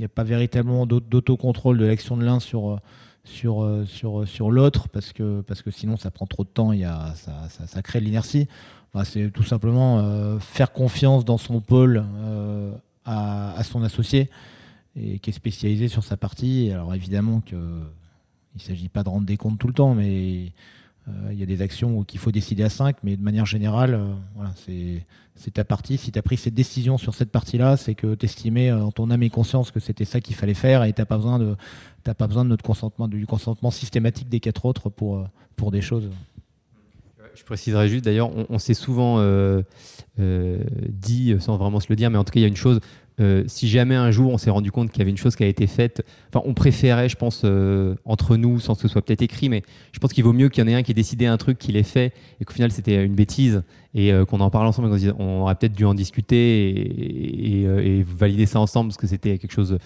[0.05, 2.79] a pas véritablement d'autocontrôle de l'action de l'un sur
[3.25, 7.49] l'autre, parce que, parce que sinon ça prend trop de temps, il y a, ça,
[7.49, 8.47] ça, crée de l'inertie.
[8.93, 12.03] Bah, c'est tout simplement faire confiance dans son pôle
[13.05, 14.29] à, à, son associé
[14.95, 16.71] et qui est spécialisé sur sa partie.
[16.71, 17.55] Alors évidemment que
[18.55, 20.51] il ne s'agit pas de rendre des comptes tout le temps, mais
[21.07, 23.93] euh, il y a des actions qu'il faut décider à 5, mais de manière générale,
[23.93, 25.97] euh, voilà, c'est ta partie.
[25.97, 28.91] Si tu as pris cette décision sur cette partie-là, c'est que tu estimais euh, en
[28.91, 31.39] ton âme et conscience que c'était ça qu'il fallait faire et tu n'as pas besoin
[31.39, 36.09] de notre consentement, du consentement systématique des quatre autres pour des choses.
[37.35, 39.23] Je préciserai juste, d'ailleurs, on, s'est souvent
[40.17, 42.79] dit, sans vraiment se le dire, mais en tout cas, il y a une chose,
[43.21, 45.43] euh, si jamais un jour on s'est rendu compte qu'il y avait une chose qui
[45.43, 49.01] a été faite, enfin on préférait, je pense, euh, entre nous, sans que ce soit
[49.01, 50.95] peut-être écrit, mais je pense qu'il vaut mieux qu'il y en ait un qui ait
[50.95, 53.63] décidé un truc, qu'il ait fait, et qu'au final c'était une bêtise,
[53.93, 58.45] et euh, qu'on en parle ensemble, et on aurait peut-être dû en discuter et, valider
[58.45, 59.77] ça ensemble, parce que c'était quelque chose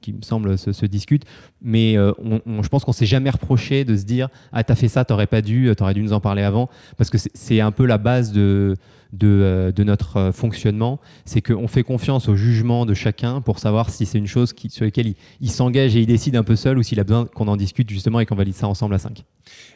[0.00, 1.24] qui, me semble se, discute,
[1.62, 5.26] mais je pense qu'on s'est jamais reproché de se dire ah t'as fait ça, t'aurais
[5.26, 8.32] pas dû, t'aurais dû nous en parler avant, parce que c'est un peu la base
[8.32, 8.76] de
[9.22, 13.88] euh, de, notre euh, fonctionnement, c'est qu'on fait confiance au jugement de chacun pour savoir
[13.88, 16.82] si c'est une chose sur laquelle il, s'engage et il décide un peu seul ou
[16.82, 19.24] s'il a besoin qu'on en discute justement et qu'on valide ça ensemble à 5.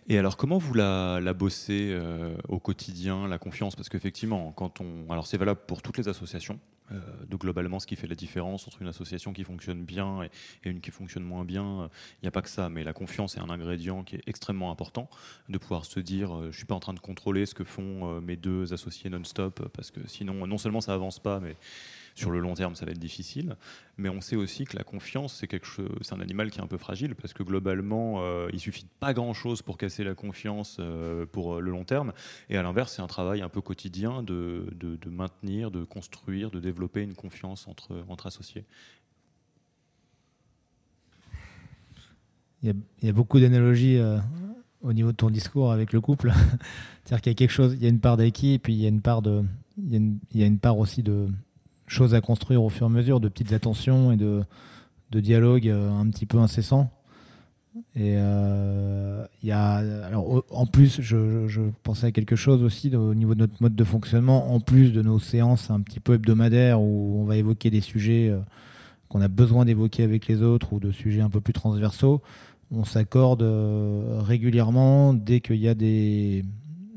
[0.09, 3.75] Et alors comment vous la, la bossez euh, au quotidien, la confiance?
[3.75, 5.11] Parce qu'effectivement, quand on...
[5.11, 6.59] Alors c'est valable pour toutes les associations,
[7.29, 10.31] donc globalement ce qui fait la différence entre une association qui fonctionne bien et,
[10.69, 11.91] une qui fonctionne moins bien,
[12.21, 14.71] il n'y a pas que ça, mais la confiance est un ingrédient qui est extrêmement
[14.71, 15.09] important,
[15.49, 18.21] de pouvoir se dire je ne suis pas en train de contrôler ce que font
[18.21, 21.57] mes deux associés non stop parce que sinon, non seulement ça avance pas, mais
[22.15, 23.57] sur le long terme, ça va être difficile.
[23.97, 27.15] Mais on sait aussi que la confiance, c'est un animal qui est un peu fragile
[27.15, 31.61] parce que globalement, euh, il suffit pas grand chose pour casser la confiance euh, pour
[31.61, 32.13] le long terme.
[32.49, 34.67] Et à l'inverse, c'est un travail un peu quotidien de,
[35.07, 38.65] maintenir, de construire, de développer une confiance entre, associés.
[42.63, 44.19] Il y, a, beaucoup d'analogies euh,
[44.83, 46.33] au niveau de ton discours avec le couple.
[47.05, 51.03] C'est-à-dire qu'il y a une part d'acquis, et puis il y a une part aussi
[51.03, 51.29] de
[51.93, 54.43] choses à construire au fur et à mesure, de petites attentions et de,
[55.11, 56.91] de dialogue euh, un petit peu incessant.
[57.95, 59.77] Et euh, y a,
[60.07, 63.75] alors en plus, je, je, pensais à quelque chose aussi au niveau de notre mode
[63.75, 67.71] de fonctionnement, en plus de nos séances un petit peu hebdomadaires où on va évoquer
[67.71, 68.41] des sujets euh,
[69.09, 72.23] qu'on a besoin d'évoquer avec les autres ou de sujets un peu plus transversaux
[72.75, 73.45] on s'accorde
[74.21, 76.43] régulièrement dès qu'il y a des,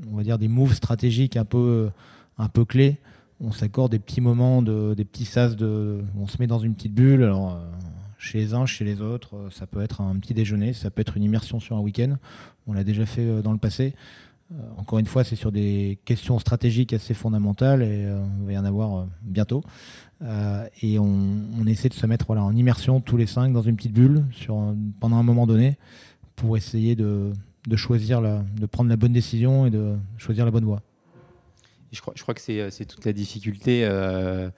[0.09, 1.89] on va dire des moves stratégiques un peu,
[2.37, 2.97] un peu clés.
[3.41, 5.55] On s'accorde des petits moments, de, des petits sas
[6.17, 7.23] on se met dans une petite bulle.
[7.23, 7.49] Euh,
[8.17, 11.01] chez les uns, chez les autres, euh, ça peut être un petit déjeuner, ça peut
[11.01, 12.15] être une immersion sur un week-end.
[12.65, 13.93] On l'a déjà fait dans le passé.
[14.77, 18.07] encore une fois, c'est sur des questions stratégiques assez fondamentales et
[18.41, 19.63] on va y en avoir bientôt.
[20.81, 24.25] et on, essaie de se mettre en immersion tous les cinq dans une petite bulle
[24.99, 25.77] pendant un moment donné
[26.35, 26.95] pour essayer
[27.75, 30.81] choisir, de prendre la bonne décision et de choisir la bonne voie.
[31.95, 34.49] Je crois, que c'est toute la difficulté euh,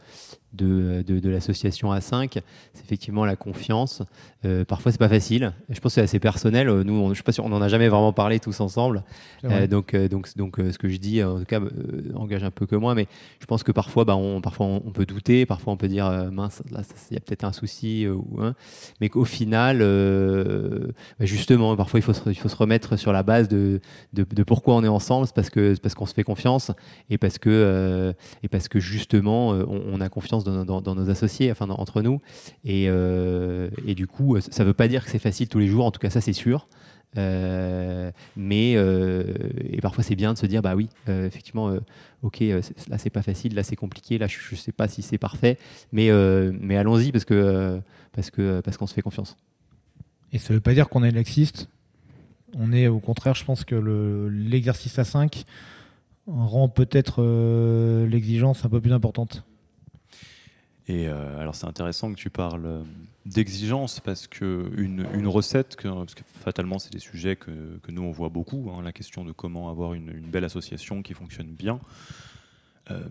[0.58, 2.42] de, de, l'association A5,
[2.74, 4.04] c'est effectivement la confiance.
[4.46, 5.54] Euh, parfois, c'est pas facile.
[5.70, 6.70] Je pense que c'est assez personnel.
[6.70, 9.04] Nous, on, je sais pas si on en a jamais vraiment parlé tous ensemble.
[9.46, 11.60] Euh, donc, euh, donc, donc, ce que je dis, en tout cas,
[12.16, 12.96] engage un peu que moi.
[12.96, 13.08] Mais
[13.40, 15.46] je pense que parfois, bah, on, parfois, on, peut douter.
[15.46, 18.08] Parfois, on peut dire, mince, là, il y a peut-être un souci.
[18.08, 18.40] ou
[19.02, 23.24] mais qu'au final, bah, justement, parfois, il faut, se, il faut se remettre sur la
[23.24, 23.82] base de,
[24.14, 25.28] de, pourquoi on est ensemble.
[25.28, 26.72] C'est parce que parce qu'on se fait confiance
[27.10, 31.70] et parce que et parce que justement, on, on a confiance dans, nos associés, enfin
[31.70, 32.22] entre nous.
[32.68, 35.86] Euh, et, du coup, ça ne veut pas dire que c'est facile tous les jours,
[35.86, 36.68] en tout cas ça c'est sûr.
[37.18, 39.34] Euh, mais euh,
[39.72, 41.74] et parfois c'est bien de se dire bah oui effectivement
[42.22, 42.44] ok
[42.90, 45.58] là c'est pas facile là c'est compliqué là je, ne sais pas si c'est parfait
[45.94, 46.12] mais
[46.60, 47.80] mais allons-y parce que
[48.12, 49.38] parce que parce qu'on se fait confiance
[50.34, 51.70] et ça veut pas dire qu'on est laxiste
[52.56, 55.46] on est au contraire je pense que l'exercice à 5
[56.28, 57.24] rend peut-être
[58.06, 59.46] l'exigence un peu plus importante
[60.88, 62.84] et euh, alors c'est intéressant que tu parles euh,
[63.26, 67.52] d'exigence parce que une, recette, que, parce que fatalement c'est des sujets que,
[67.90, 71.14] nous on voit beaucoup, hein, la question de comment avoir une, une, belle association qui
[71.14, 71.80] fonctionne bien.
[72.92, 73.02] Euh,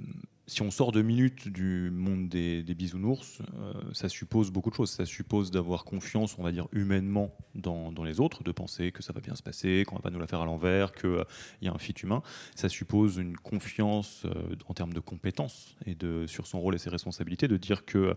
[0.49, 4.91] si on sort deux minutes du monde des, bisounours, euh, ça suppose beaucoup de choses.
[4.91, 9.13] Ça suppose d'avoir confiance, on va dire, humainement dans, les autres, de penser que ça
[9.13, 11.25] va bien se passer, qu'on va pas nous la faire à l'envers, qu'il euh,
[11.63, 12.23] y a un fit humain.
[12.55, 16.91] Ça suppose une confiance euh, en termes de compétences et sur son rôle et ses
[16.91, 18.15] responsabilités, de dire que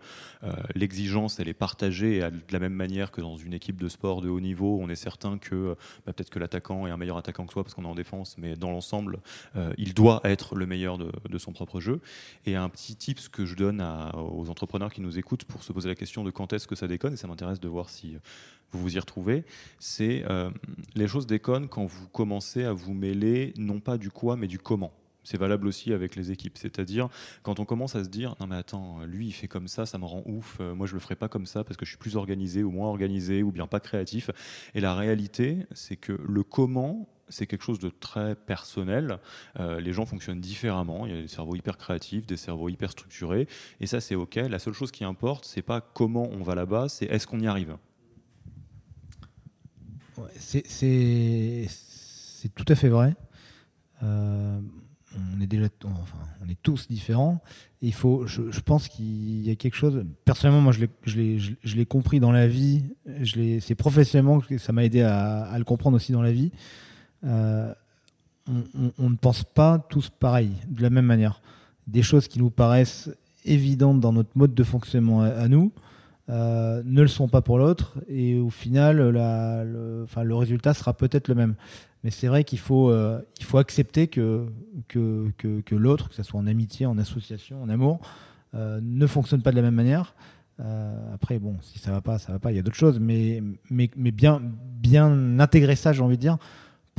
[0.76, 4.30] l'exigence, elle est partagée de la même manière que dans une équipe de sport de
[4.30, 4.78] haut niveau.
[4.82, 7.74] On est certain que bah, peut-être que l'attaquant est un meilleur attaquant que soi parce
[7.74, 9.20] qu'on est en défense, mais dans l'ensemble,
[9.78, 12.02] il doit être le meilleur de son propre jeu.
[12.46, 13.82] Et un petit tip que je donne
[14.16, 16.88] aux entrepreneurs qui nous écoutent pour se poser la question de quand est-ce que ça
[16.88, 18.18] déconne, et ça m'intéresse de voir si
[18.72, 19.46] vous vous y retrouvez,
[19.80, 20.50] c'est euh,
[20.96, 24.60] les choses déconnent quand vous commencez à vous mêler non pas du quoi, mais du
[24.60, 24.94] comment.
[25.24, 26.58] C'est valable aussi avec les équipes.
[26.58, 27.10] C'est-à-dire,
[27.44, 29.98] quand on commence à se dire, non mais attends, lui il fait comme ça, ça
[29.98, 31.98] me rend ouf, euh, moi je le ferai pas comme ça parce que je suis
[31.98, 34.30] plus organisé ou moins organisé ou bien pas créatif.
[34.74, 39.20] Et la réalité, c'est que le comment, c'est quelque chose de très personnel.
[39.60, 41.06] Euh, les gens fonctionnent différemment.
[41.06, 43.48] Il y a des cerveaux hyper créatifs, des cerveaux hyper structurés.
[43.80, 44.36] Et ça, c'est OK.
[44.36, 47.48] La seule chose qui importe, c'est pas comment on va là-bas, c'est est-ce qu'on y
[47.48, 47.78] arrive.
[50.36, 51.68] c'est
[52.56, 53.16] tout à fait vrai.
[54.04, 54.60] Euh,
[55.36, 57.42] on est déjà, enfin, on est tous différents.
[57.82, 60.06] il faut, je, pense qu'il y a quelque chose.
[60.24, 62.84] Personnellement, moi, je l'ai compris dans la vie.
[63.60, 66.52] C'est professionnellement que ça m'a aidé à, à, le comprendre aussi dans la vie.
[67.24, 67.74] Euh,
[68.98, 71.42] on, ne pense pas tous pareil, de la même manière.
[71.88, 73.12] Des choses qui nous paraissent
[73.46, 75.72] évidentes dans notre mode de fonctionnement à, nous
[76.30, 81.36] euh, ne le sont pas pour l'autre, et au final, le, résultat sera peut-être le
[81.36, 81.56] même.
[82.04, 83.22] Mais c'est vrai qu'il faut, euh,
[83.54, 84.48] accepter que,
[85.72, 88.00] l'autre, que ce soit en amitié, en association, en amour,
[88.54, 90.16] ne fonctionne pas de la même manière.
[91.14, 93.44] après, bon, si ça va pas, ça va pas, il y a d'autres choses, mais
[93.70, 96.38] bien, bien intégrer ça, j'ai envie de dire,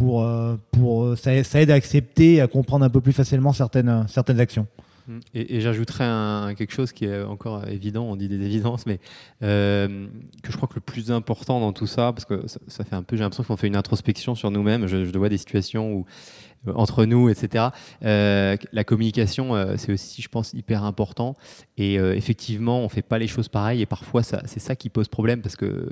[0.01, 4.07] pour, euh, pour euh, ça, aide à accepter, à comprendre un peu plus facilement certaines,
[4.09, 4.67] certaines actions.
[5.07, 5.19] Mm.
[5.35, 8.99] Et, j'ajouterais quelque chose qui est encore évident, on dit des évidences, mais
[9.43, 10.07] euh,
[10.43, 13.03] que je crois que le plus important dans tout ça, parce que ça, fait un
[13.03, 16.50] peu, j'ai l'impression qu'on fait une introspection sur nous-mêmes, je, vois des situations où euh,
[16.75, 17.67] entre nous, etc.
[18.05, 21.37] Euh, la communication, euh, c'est aussi, je pense, hyper important.
[21.77, 23.81] Et effectivement, on fait pas les choses pareilles.
[23.81, 25.89] Et parfois, c'est ça qui pose problème parce que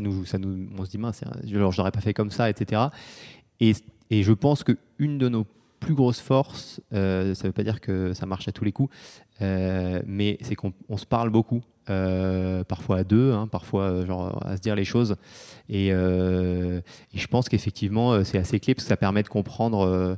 [0.00, 2.82] nous, ça nous, on se dit mince, je n'aurais pas fait comme ça, etc.
[3.60, 3.72] Et,
[4.10, 5.46] et je pense qu'une de nos
[5.82, 8.94] plus grosses forces, ça ne veut pas dire que ça marche à tous les coups,
[9.40, 11.62] mais c'est qu'on se parle beaucoup.
[11.90, 15.16] Euh, parfois à deux, hein, parfois euh, genre, à se dire les choses.
[15.68, 16.80] Et, euh,
[17.12, 20.16] je pense qu'effectivement, c'est assez clé parce que ça permet de comprendre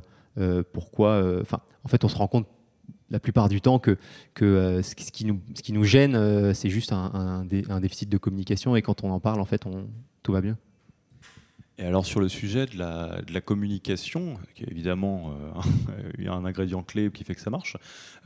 [0.73, 1.23] pourquoi.
[1.41, 2.47] Enfin, en fait, on se rend compte
[3.09, 3.97] la plupart du temps que,
[4.35, 8.75] ce, qui nous, gêne, c'est juste un, déficit de communication.
[8.75, 9.63] Et quand on en parle, en fait,
[10.23, 10.57] tout va bien.
[11.77, 17.11] Et alors sur le sujet de la, communication, qui est évidemment euh, un ingrédient clé
[17.11, 17.75] qui fait que ça marche,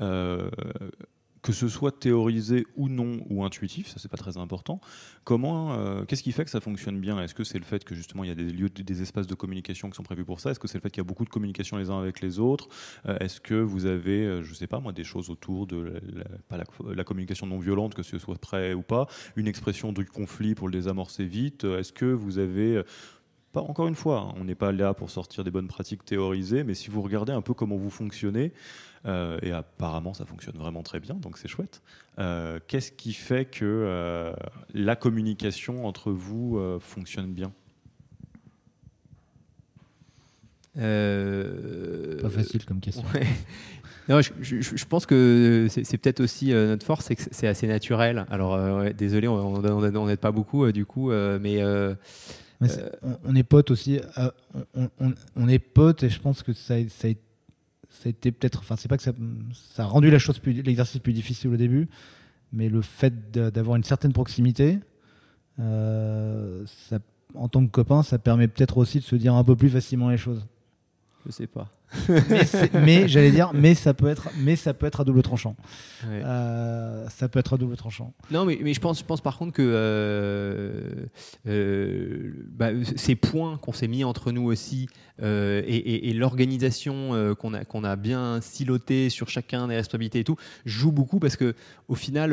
[0.01, 0.49] euh,
[1.41, 4.81] que ce soit théorisé ou non ou intuitif, ça c'est pas très important.
[5.23, 7.19] Comment, euh, qu'est-ce qui fait que ça fonctionne bien?
[7.21, 9.35] Est-ce que c'est le fait que justement il y a des lieux, des espaces de
[9.35, 10.51] communication qui sont prévus pour ça?
[10.51, 12.39] Est-ce que c'est le fait qu'il y a beaucoup de communication les uns avec les
[12.39, 12.67] autres?
[13.07, 15.99] Euh, Est-ce que vous avez, je sais pas moi, des choses autour de
[16.51, 20.55] la, la, communication non violente, que ce soit prêt ou pas, une expression du conflit
[20.55, 21.63] pour le désamorcer vite?
[21.63, 22.83] Est-ce que vous avez
[23.59, 26.73] pas, encore une fois, on n'est pas là pour sortir des bonnes pratiques théorisées, mais
[26.73, 28.53] si vous regardez un peu comment vous fonctionnez,
[29.05, 31.81] euh, et apparemment ça fonctionne vraiment très bien, donc c'est chouette.
[32.19, 34.33] Euh, qu'est-ce qui fait que euh,
[34.73, 37.51] la communication entre vous fonctionne bien?
[40.75, 43.03] Pas facile comme question.
[44.07, 48.25] je, pense que c'est peut-être aussi notre force, c'est que c'est assez naturel.
[48.29, 51.61] Alors, désolé, on n'aide pas beaucoup du coup, mais.
[52.61, 53.99] On, est potes aussi.
[55.35, 57.21] On, est potes et je pense que ça, ça a été
[57.89, 59.13] ça a été peut-être, enfin, c'est pas que ça,
[59.77, 61.89] a rendu la chose l'exercice plus difficile au début,
[62.53, 64.79] mais le fait d'avoir une certaine proximité,
[65.59, 66.65] euh,
[67.33, 70.09] en tant que copain, ça permet peut-être aussi de se dire un peu plus facilement
[70.09, 70.45] les choses.
[71.25, 71.67] Je sais pas
[72.73, 75.55] mais, j'allais dire, mais ça peut être, mais ça peut être à double tranchant.
[76.05, 78.13] Euh, ça peut être à double tranchant.
[78.31, 81.05] Non, mais, mais je pense, je pense par contre que euh,
[81.47, 84.87] euh, bah, ces points qu'on s'est mis entre nous aussi
[85.21, 90.93] et, l'organisation qu'on a, qu'on a bien siloté sur chacun des responsabilités et tout joue
[90.93, 91.55] beaucoup parce que
[91.89, 92.31] au final,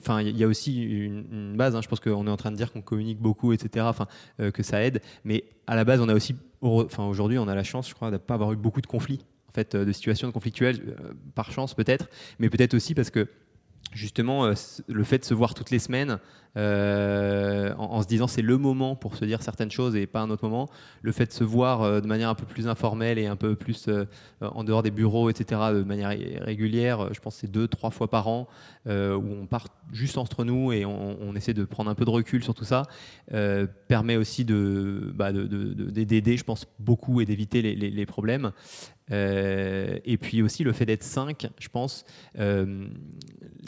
[0.00, 1.74] enfin, il y a aussi une, base.
[1.74, 3.86] Hein, je pense qu'on est en train de dire qu'on communique beaucoup, etc.
[3.88, 4.06] Enfin,
[4.52, 7.64] que ça aide, mais à la base, on a aussi enfin, aujourd'hui, on a la
[7.64, 9.92] chance, je crois, de ne pas avoir eu beaucoup de conflits, en fait, euh, de
[9.92, 13.28] situations conflictuelles, euh, par chance peut-être, mais peut-être aussi parce que
[13.92, 14.54] justement, euh,
[14.88, 16.18] le fait de se voir toutes les semaines,
[16.58, 20.28] euh, en, se disant c'est le moment pour se dire certaines choses et pas un
[20.28, 20.68] autre moment,
[21.00, 23.56] le fait de se voir euh, de manière un peu plus informelle et un peu
[23.56, 23.88] plus
[24.42, 28.28] en dehors des bureaux, etc., de manière régulière, je pense c'est deux, trois fois par
[28.28, 28.48] an,
[28.86, 32.42] où on part juste entre nous et on, essaie de prendre un peu de recul
[32.42, 32.82] sur tout ça,
[33.88, 38.52] permet aussi de, bah, d'aider, je pense, beaucoup et d'éviter les problèmes.
[39.12, 42.04] Euh, et puis aussi le fait d'être 5, je pense,
[42.38, 42.86] euh,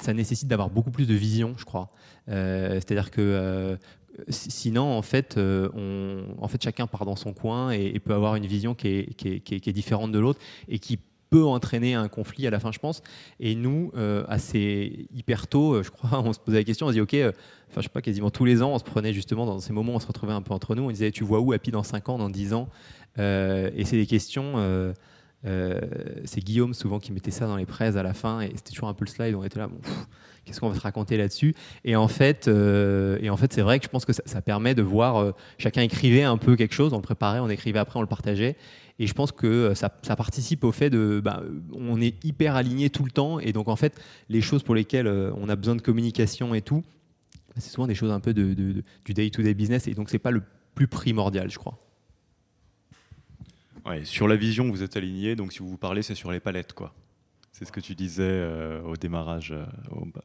[0.00, 1.90] ça nécessite d'avoir beaucoup plus de vision, je crois.
[2.28, 3.78] Euh, c'est-à-dire que
[4.28, 8.46] sinon, en fait, on, en fait, chacun part dans son coin et, peut avoir une
[8.46, 10.98] vision qui est, qui est, qui est, différente de l'autre et qui
[11.30, 13.02] peut entraîner un conflit à la fin, je pense.
[13.40, 13.92] Et nous,
[14.28, 17.80] assez hyper tôt, je crois, on se posait la question, on se dit, OK, enfin,
[17.80, 20.00] je sais pas, quasiment tous les ans, on se prenait justement dans ces moments, on
[20.00, 22.18] se retrouvait un peu entre nous, on disait, tu vois où Happy dans 5 ans,
[22.18, 22.68] dans 10 ans?
[23.18, 24.94] Et c'est des questions
[25.46, 25.80] euh,
[26.24, 28.88] c'est Guillaume souvent qui mettait ça dans les presses à la fin et c'était toujours
[28.88, 29.34] un peu le slide.
[29.34, 29.78] On était là, bon,
[30.44, 31.54] qu'est-ce qu'on va se raconter là-dessus?
[31.84, 34.82] Et en fait, euh, en fait, c'est vrai que je pense que ça, permet de
[34.82, 35.16] voir.
[35.16, 38.08] Euh, chacun écrivait un peu quelque chose, on le préparait, on écrivait après, on le
[38.08, 38.56] partageait.
[38.98, 43.04] Et je pense que ça, participe au fait de, bah, on est hyper aligné tout
[43.04, 46.54] le temps et donc en fait, les choses pour lesquelles on a besoin de communication
[46.54, 46.84] et tout,
[47.56, 50.30] c'est souvent des choses un peu de, du day-to-day -day business et donc c'est pas
[50.30, 50.44] le
[50.76, 51.83] plus primordial, je crois
[54.04, 56.72] sur la vision, vous êtes aligné, donc si vous vous parlez, c'est sur les palettes,
[56.72, 56.94] quoi.
[57.54, 59.64] C'est ce que tu disais euh, au démarrage, euh,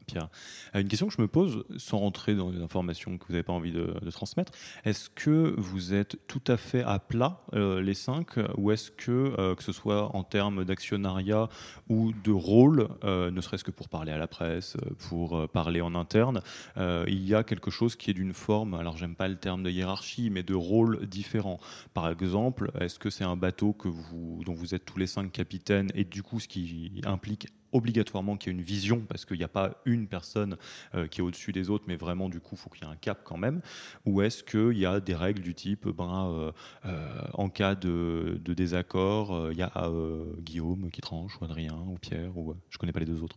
[0.08, 0.28] Pierre.
[0.74, 3.44] Euh, une question que je me pose, sans rentrer dans des informations que vous n'avez
[3.44, 4.50] pas envie de, transmettre,
[4.84, 9.62] est-ce que vous êtes tout à fait à plat, les cinq, ou est-ce que, que
[9.62, 11.48] ce soit en termes d'actionnariat
[11.88, 14.76] ou de rôle, ne serait-ce que pour parler à la presse,
[15.08, 16.42] pour parler en interne,
[16.76, 19.70] il y a quelque chose qui est d'une forme, alors j'aime pas le terme de
[19.70, 21.60] hiérarchie, mais de rôle différent?
[21.94, 25.30] Par exemple, est-ce que c'est un bateau que vous, dont vous êtes tous les cinq
[25.30, 27.00] capitaines, et du coup, ce qui
[27.72, 30.56] obligatoirement qu'il y ait une vision, parce qu'il n'y a pas une personne
[30.94, 32.92] euh, qui est au-dessus des autres, mais vraiment, du coup, il faut qu'il y ait
[32.92, 33.60] un cap quand même.
[34.06, 36.52] Ou est-ce qu'il y a des règles du type, ben, euh,
[36.86, 39.90] euh, en cas de, désaccord, il y a
[40.40, 43.36] Guillaume qui tranche, ou Adrien, ou Pierre, ou je connais pas les deux autres.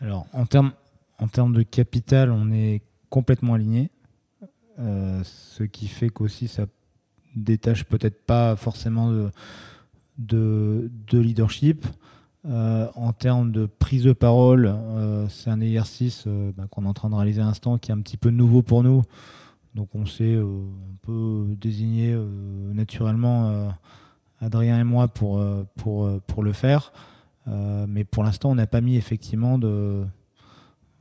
[0.00, 0.72] Alors, en termes
[1.18, 3.90] en de capital, on est complètement aligné,
[4.76, 6.66] ce qui fait qu'aussi ça
[7.34, 9.30] détache peut-être pas forcément
[10.18, 11.86] de leadership.
[12.48, 16.88] Euh, en termes de prise de parole, euh, c'est un exercice euh, bah, qu'on est
[16.88, 19.02] en train de réaliser à l'instant qui est un petit peu nouveau pour nous.
[19.74, 22.16] Donc on sait, on peut désigner
[22.72, 23.74] naturellement
[24.40, 25.44] Adrien et moi pour,
[25.76, 26.94] pour, pour le faire.
[27.46, 30.02] mais pour l'instant, on n'a pas mis effectivement de...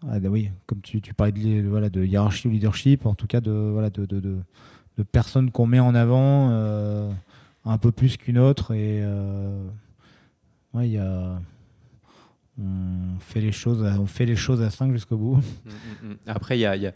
[0.09, 3.39] Ah, bah oui, comme tu, parlais de, voilà, de hiérarchie ou leadership, en tout cas
[3.39, 6.49] de, voilà, de, de, de personnes qu'on met en avant
[7.63, 8.73] un peu plus qu'une autre.
[8.73, 9.01] Et
[10.75, 11.39] ouais, y a,
[12.57, 15.35] on fait les choses, à, on fait les choses à 5 jusqu'au bout.
[15.35, 16.17] Mm, mm, mm.
[16.27, 16.93] Après, il y a, y, a,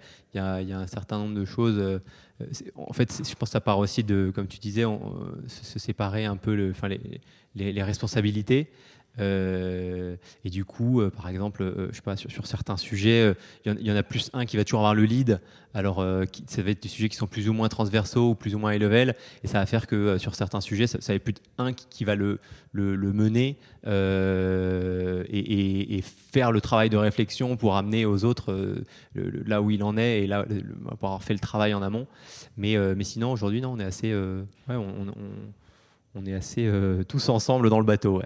[0.62, 1.78] y a, un certain nombre de choses.
[1.78, 2.00] Euh,
[2.76, 5.02] en fait, je pense que ça part aussi de, comme tu disais, on,
[5.48, 8.70] se séparer un peu les, les, responsabilités.
[9.19, 13.34] Euh, et du coup, euh, par exemple, euh, je sais pas, sur, certains sujets,
[13.65, 15.39] il y, en a plus un qui va toujours avoir le lead.
[15.75, 16.03] Alors,
[16.47, 18.73] ça va être des sujets qui sont plus ou moins transversaux ou plus ou moins
[18.73, 19.13] high level.
[19.43, 22.15] Et ça va faire que sur certains sujets, ça, va être plus un qui, va
[22.15, 22.39] le,
[22.73, 23.58] mener
[25.32, 28.82] et, faire le travail de réflexion pour amener aux autres
[29.13, 30.45] là où il en est et là
[30.99, 32.08] pour avoir fait le travail en amont.
[32.58, 34.12] Mais, sinon, aujourd'hui, non, on est assez,
[34.67, 36.67] on, est assez
[37.08, 38.23] tous ensemble dans le bateau.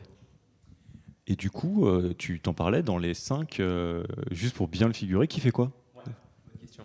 [1.25, 4.93] Et du coup, euh, tu t'en parlais dans les 5, euh, juste pour bien le
[4.93, 5.71] figurer, qui fait quoi?
[5.95, 6.83] Bonne question.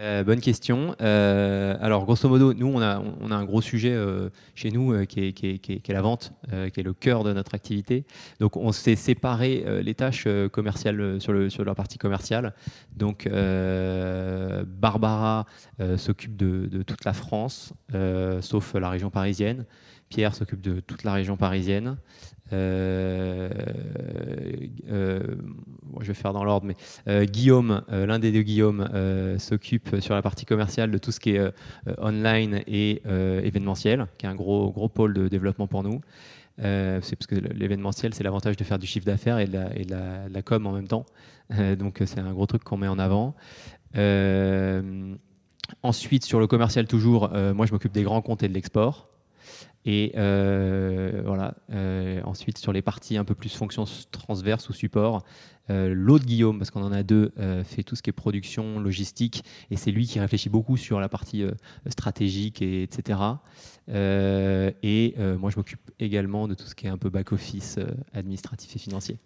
[0.00, 0.94] Euh, bonne question.
[1.00, 3.96] alors, grosso modo, nous, on a, on a un gros sujet
[4.54, 7.32] chez nous qui est, qui, est, qui, est, la vente, qui est le cœur de
[7.32, 8.04] notre activité.
[8.38, 12.52] Donc, on s'est séparé les tâches commerciales sur, le, sur la partie commerciale.
[12.96, 13.26] Donc,
[14.66, 15.46] Barbara
[15.96, 17.72] s'occupe de, de, toute la France,
[18.42, 19.64] sauf la région parisienne.
[20.08, 21.96] Pierre s'occupe de toute la région parisienne.
[22.52, 23.50] Euh,
[24.90, 25.20] euh,
[26.00, 26.76] je vais faire dans l'ordre, mais
[27.08, 28.88] euh, Guillaume, l'un des deux Guillaume,
[29.38, 31.52] s'occupe sur la partie commerciale de tout ce qui est
[31.98, 33.02] online et
[33.42, 36.00] événementiel, qui est un gros, pôle de développement pour nous.
[36.58, 40.66] c'est parce que l'événementiel, c'est l'avantage de faire du chiffre d'affaires et, de la, com
[40.66, 41.06] en même temps.
[41.78, 43.34] donc c'est un gros truc qu'on met en avant.
[45.82, 49.08] ensuite, sur le commercial toujours, moi je m'occupe des grands comptes et de l'export.
[49.84, 51.54] Et euh, voilà.
[51.70, 55.24] Euh, ensuite, sur les parties un peu plus fonctions transverses ou support,
[55.70, 57.32] euh, l'autre Guillaume, parce qu'on en a deux,
[57.64, 61.08] fait tout ce qui est production, logistique, et c'est lui qui réfléchit beaucoup sur la
[61.08, 61.44] partie
[61.86, 63.18] stratégique, et, etc.
[63.88, 67.78] et moi, je m'occupe également de tout ce qui est un peu back-office
[68.12, 69.18] administratif et financier.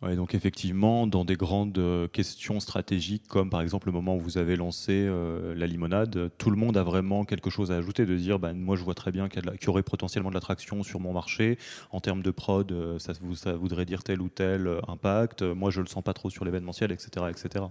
[0.00, 4.20] Ouais, donc effectivement, dans des grandes euh, questions stratégiques, comme par exemple le moment où
[4.20, 8.06] vous avez lancé euh, la limonade, tout le monde a vraiment quelque chose à ajouter,
[8.06, 11.00] de dire, bah, moi je vois très bien qu'il y, aurait potentiellement de l'attraction sur
[11.00, 11.58] mon marché,
[11.90, 15.80] en termes de prod, euh, ça, ça, voudrait dire tel ou tel impact, moi je
[15.80, 17.64] le sens pas trop sur l'événementiel, etc., etc.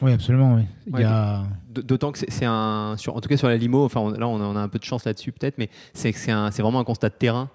[0.00, 0.60] Oui, absolument.
[0.92, 1.04] Oui.
[1.04, 1.44] A...
[1.70, 4.60] D'autant que c'est un, sur, en tout cas sur la limo, enfin là on a
[4.60, 7.50] un peu de chance là-dessus peut-être, mais c'est c'est vraiment un constat de terrain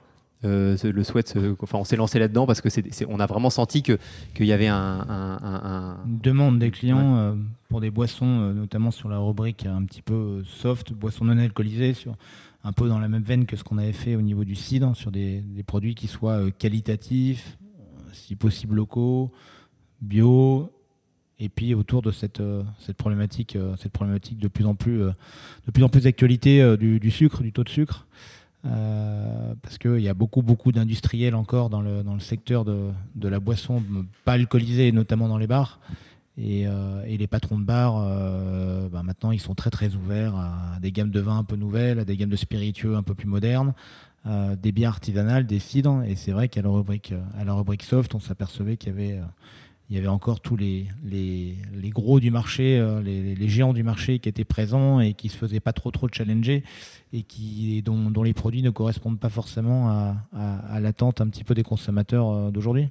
[0.45, 3.81] euh, le souhaite, enfin, on s'est lancé là-dedans parce que c'est, on a vraiment senti
[3.81, 3.97] que
[4.33, 7.33] qu'il y avait un, une demande des clients euh,
[7.69, 11.93] pour des boissons, euh, notamment sur la rubrique un petit peu soft, boissons non alcoolisées,
[11.93, 12.15] sur
[12.65, 14.95] un peu dans la même veine que ce qu'on avait fait au niveau du cidre,
[14.95, 17.57] sur des, des produits qui soient qualitatifs,
[18.11, 19.31] si possible locaux,
[20.01, 20.71] bio,
[21.39, 22.41] et puis autour de cette,
[22.79, 27.11] cette problématique, cette problématique de plus en plus, de plus en plus d'actualité du, du,
[27.11, 28.07] sucre, du taux de sucre.
[28.65, 32.91] Euh, parce qu'il y a beaucoup, beaucoup d'industriels encore dans le, dans le secteur de,
[33.15, 33.83] de, la boisson
[34.23, 35.79] pas alcoolisée, notamment dans les bars.
[36.37, 40.35] Et, euh, et les patrons de bars, euh, bah maintenant, ils sont très, très ouverts
[40.35, 43.13] à des gammes de vins un peu nouvelles, à des gammes de spiritueux un peu
[43.13, 43.73] plus modernes,
[44.25, 46.01] des bières artisanales, des cidres.
[46.07, 46.69] Et c'est vrai qu'à la
[47.45, 49.19] la rubrique soft, on s'apercevait qu'il y avait
[49.93, 53.73] il y avait encore tous les, les, les gros du marché, euh, les, les, géants
[53.73, 56.63] du marché qui étaient présents et qui se faisaient pas trop trop challenger
[57.13, 61.43] et qui, dont, dont les produits ne correspondent pas forcément à, à, l'attente un petit
[61.43, 62.89] peu des consommateurs euh, d'aujourd'hui.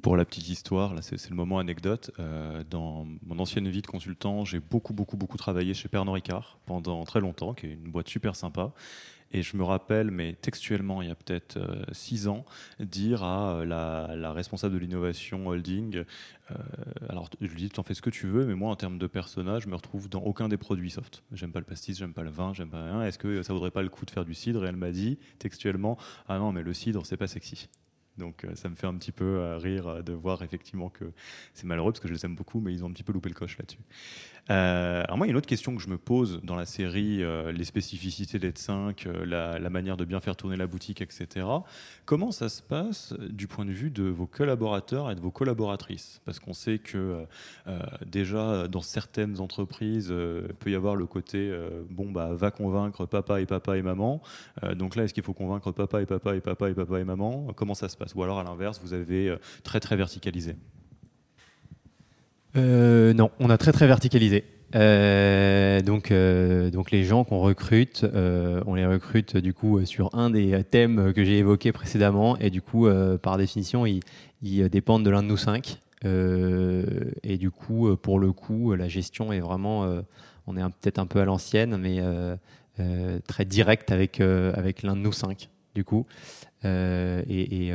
[0.00, 2.12] Pour la petite histoire, là c'est le moment anecdote.
[2.18, 6.56] Euh, dans mon ancienne vie de consultant, j'ai beaucoup beaucoup beaucoup travaillé chez Pernod Ricard
[6.64, 8.72] pendant très longtemps, qui est une boîte super sympa.
[9.34, 12.44] Et je me rappelle, mais textuellement, il y a peut-être euh, six ans,
[12.78, 16.04] dire à euh, la, responsable de l'innovation holding,
[16.52, 16.54] euh,
[17.08, 19.08] alors je lui dis, t'en fais ce que tu veux, mais moi, en termes de
[19.08, 21.24] personnage, je me retrouve dans aucun des produits soft.
[21.32, 23.02] J'aime pas le pastis, j'aime pas le vin, j'aime pas rien.
[23.02, 24.64] Est-ce que ça vaudrait pas le coup de faire du cidre?
[24.64, 27.68] Et elle m'a dit textuellement, ah non, mais le cidre, c'est pas sexy.
[28.18, 31.06] Donc ça me fait un petit peu rire de voir effectivement que
[31.52, 33.28] c'est malheureux parce que je les aime beaucoup, mais ils ont un petit peu loupé
[33.28, 33.80] le coche là-dessus.
[34.50, 36.66] Euh, alors moi, il y a une autre question que je me pose dans la
[36.66, 41.00] série, euh, les spécificités d'être 5, euh, la, manière de bien faire tourner la boutique,
[41.00, 41.46] etc.
[42.04, 46.20] Comment ça se passe du point de vue de vos collaborateurs et de vos collaboratrices?
[46.24, 47.26] Parce qu'on sait que
[48.06, 51.52] déjà, dans certaines entreprises, il peut y avoir le côté,
[51.90, 54.22] bon, bah, va convaincre papa et papa et maman.
[54.74, 57.48] donc là, est-ce qu'il faut convaincre papa et papa et papa et papa et maman?
[57.56, 58.14] Comment ça se passe?
[58.14, 60.54] Ou alors, à l'inverse, vous avez très, très verticalisé?
[62.54, 64.44] Non, on a très très verticalisé.
[64.74, 70.30] Euh, donc, euh, donc les gens qu'on recrute, on les recrute du coup sur un
[70.30, 72.88] des thèmes que j'ai évoqués précédemment et du coup
[73.22, 74.02] par définition ils,
[74.42, 79.40] dépendent de l'un de nous cinq et du coup pour le coup la gestion est
[79.40, 79.86] vraiment,
[80.46, 82.00] on est peut-être un peu à l'ancienne mais
[83.26, 85.48] très direct avec, avec l'un de nous cinq.
[85.74, 86.06] Du coup.
[86.64, 87.72] et,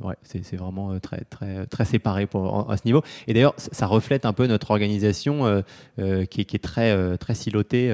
[0.00, 3.02] ouais, c'est vraiment très, très, très séparé pour, à ce niveau.
[3.26, 5.62] Et d'ailleurs, ça reflète un peu notre organisation
[5.96, 7.92] qui, est très, très silotée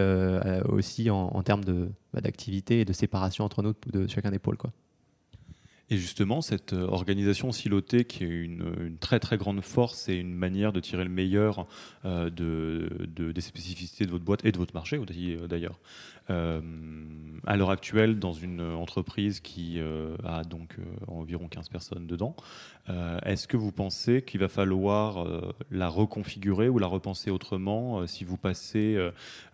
[0.69, 1.65] aussi en, en termes
[2.13, 4.57] bah, d'activité et de séparation entre nous de chacun des pôles.
[4.57, 4.71] Quoi.
[5.91, 10.35] Et justement, cette euh, organisation silotée, qui est une, très très grande force et une
[10.35, 11.67] manière de tirer le meilleur
[12.05, 15.79] euh, de, des spécificités de votre boîte et de votre marché euh, d'ailleurs.
[16.29, 19.81] à l'heure actuelle, dans une entreprise qui
[20.25, 20.77] a donc
[21.07, 22.37] environ 15 personnes dedans,
[23.25, 25.27] est-ce que vous pensez qu'il va falloir
[25.71, 28.99] la reconfigurer ou la repenser autrement si vous passez,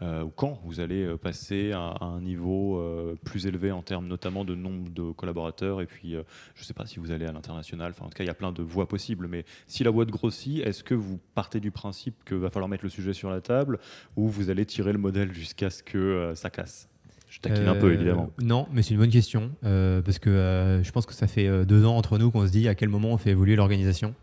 [0.02, 2.82] ou quand vous allez passer à, à un niveau
[3.24, 6.86] plus élevé en termes notamment de nombre de collaborateurs et puis je ne sais pas
[6.86, 7.90] si vous allez à l'international.
[7.90, 9.26] Enfin, en tout cas, il y a plein de voies possibles.
[9.28, 12.84] Mais si la boîte grossit, est-ce que vous partez du principe qu'il va falloir mettre
[12.84, 13.78] le sujet sur la table
[14.16, 16.88] ou vous allez tirer le modèle jusqu'à ce que euh, ça casse?
[17.34, 18.30] Je taquine un peu, euh, évidemment.
[18.40, 21.84] Non, mais c'est une bonne question, euh, parce que je pense que ça fait deux
[21.84, 24.14] ans entre nous qu'on se dit à quel moment on fait évoluer l'organisation.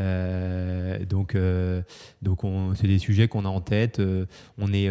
[0.00, 1.82] Euh, donc, euh,
[2.22, 2.40] donc
[2.74, 4.00] c'est des sujets qu'on a en tête.
[4.00, 4.26] Euh,
[4.58, 4.90] on, est,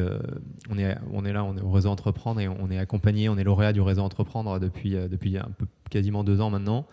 [0.70, 3.38] on, est, on est là, on est au réseau Entreprendre et on est accompagné, on
[3.38, 6.88] est lauréat du réseau Entreprendre depuis, depuis un peu, quasiment deux ans maintenant.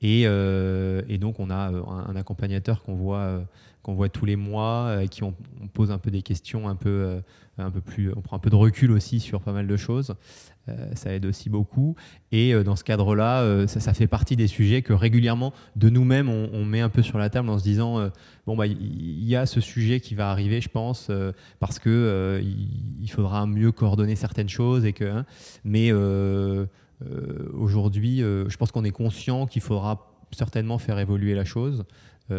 [0.00, 3.42] Et, et donc, on a un, accompagnateur qu'on voit,
[3.82, 5.34] qu'on voit tous les mois, qui on,
[5.72, 7.20] pose un peu des questions, un peu,
[7.58, 10.14] un peu plus, on prend un peu de recul aussi sur pas mal de choses.
[10.68, 11.94] Euh, ça aide aussi beaucoup.
[12.32, 16.28] Et euh, dans ce cadre-là, euh, ça, fait partie des sujets que régulièrement, de nous-mêmes,
[16.28, 18.10] on, met un peu sur la table en se disant
[18.46, 21.10] bon, bah, il y, a ce sujet qui va arriver, je pense,
[21.60, 22.42] parce que
[23.00, 24.84] il, faudra mieux coordonner certaines choses.
[24.84, 25.24] Et que, hein,
[25.64, 25.92] mais
[27.52, 31.84] aujourd'hui, je pense qu'on est conscient qu'il faudra certainement faire évoluer la chose.
[32.30, 32.34] et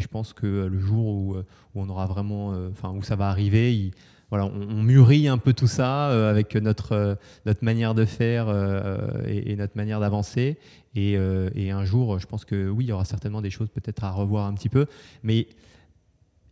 [0.00, 1.36] je pense que le jour où,
[1.74, 3.92] on aura vraiment, enfin, où ça va arriver,
[4.32, 7.14] voilà, on, mûrit un peu tout ça euh, avec notre, euh,
[7.44, 10.56] notre manière de faire euh, et, notre manière d'avancer.
[10.94, 14.10] Et, un jour, je pense que oui, il y aura certainement des choses peut-être à
[14.10, 14.86] revoir un petit peu,
[15.22, 15.40] mais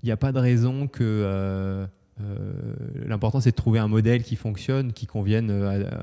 [0.03, 1.89] il n'y a pas de raison que
[3.07, 5.51] l'important c'est de trouver un modèle qui fonctionne, qui convienne,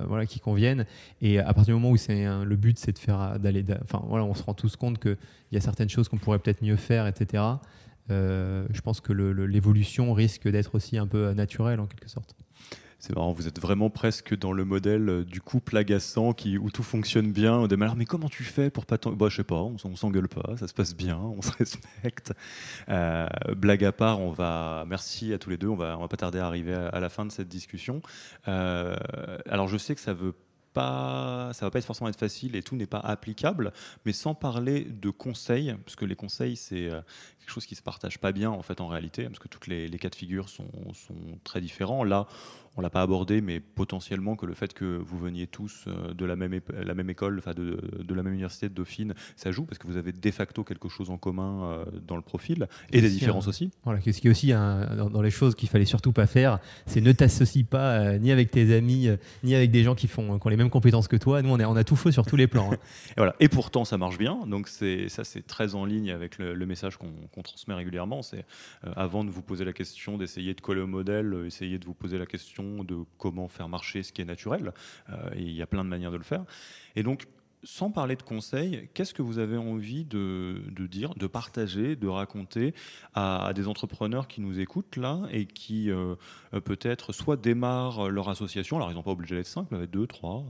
[0.08, 0.86] voilà, qui convienne.
[1.22, 4.26] Et à partir du moment où c'est le but, c'est de faire d'aller, enfin voilà,
[4.26, 5.18] on se rend tous compte qu'il
[5.52, 7.44] y a certaines choses qu'on pourrait peut-être mieux faire, etc.
[8.10, 12.36] Euh, je pense que l'évolution risque d'être aussi un peu naturelle en quelque sorte.
[13.00, 16.82] C'est marrant, vous êtes vraiment presque dans le modèle euh, du couple agaçant où tout
[16.82, 17.54] fonctionne bien.
[17.54, 20.58] On dit, mais comment tu fais pour pas bah, Je sais pas, on, s'engueule pas,
[20.58, 22.34] ça se passe bien, on se respecte.
[22.90, 26.18] Euh, blague à part, on va, merci à tous les deux, on va, va pas
[26.18, 28.02] tarder à arriver à, la fin de cette discussion.
[28.46, 30.34] alors je sais que ça veut
[30.74, 33.74] pas, ça va pas être forcément être facile et tout n'est pas applicable,
[34.06, 36.90] mais sans parler de conseils, parce que les conseils c'est
[37.48, 39.88] quelque chose qui se partage pas bien en fait en réalité, parce que toutes les,
[39.88, 42.04] les cas de figure sont, sont, très différents.
[42.04, 42.28] Là,
[42.76, 46.26] on l'a pas abordé, mais potentiellement que le fait que vous veniez tous euh, de
[46.26, 49.64] la même, la même école, enfin de, de, la même université de Dauphine, ça joue
[49.66, 53.02] parce que vous avez de facto quelque chose en commun euh, dans le profil et
[53.02, 53.72] des différences aussi.
[53.84, 57.14] Voilà, ce qui est aussi dans, les choses qu'il fallait surtout pas faire, c'est ne
[57.14, 59.08] t'associe pas euh, ni avec tes amis,
[59.44, 61.42] ni avec des gens qui, font, qui ont les mêmes compétences que toi.
[61.42, 62.72] Nous, on, est, on a tout faux sur tous les plans.
[62.74, 62.78] Hein.
[63.12, 63.36] et, voilà.
[63.40, 64.46] et pourtant, ça marche bien.
[64.46, 68.22] Donc ça, c'est très en ligne avec le, message qu'on transmet régulièrement.
[68.22, 68.46] C'est
[68.96, 72.18] avant de vous poser la question, d'essayer de coller au modèle, essayer de vous poser
[72.18, 74.74] la question de comment faire marcher ce qui est naturel.
[75.10, 76.44] Euh, il y a plein de manières de le faire.
[76.96, 77.28] Et donc,
[77.68, 82.74] sans parler de conseils, qu'est-ce que vous avez envie de, dire, de partager, de raconter
[83.14, 86.16] à, des entrepreneurs qui nous écoutent là et qui euh,
[86.64, 90.46] peut-être soit démarrent leur association, alors ils n'ont pas obligé d'être cinq, mais deux, trois,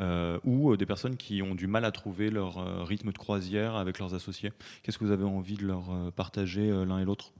[0.00, 3.98] euh, ou des personnes qui ont du mal à trouver leur rythme de croisière avec
[3.98, 4.52] leurs associés.
[4.82, 7.32] Qu'est-ce que vous avez envie de leur partager l'un et l'autre?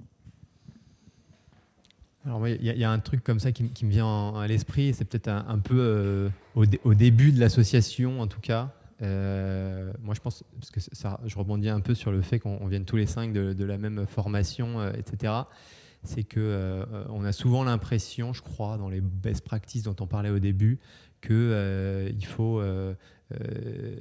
[2.24, 5.28] Alors il y, a un truc comme ça qui, me vient à l'esprit, c'est peut-être
[5.28, 8.72] un, peu euh, au, début de l'association en tout cas.
[9.02, 12.66] Euh, moi je pense, parce que ça, je rebondis un peu sur le fait qu'on
[12.66, 15.32] vienne tous les cinq de, la même formation, euh, etc.
[16.04, 20.30] C'est que on a souvent l'impression, je crois, dans les best practices dont on parlait
[20.30, 20.80] au début,
[21.20, 22.60] qu'il faut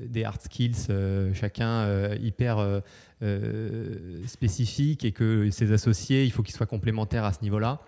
[0.10, 0.88] des hard skills,
[1.36, 2.82] chacun hyper
[4.26, 7.82] spécifique, et que ses associés, il faut qu'ils soient complémentaires à ce niveau-là.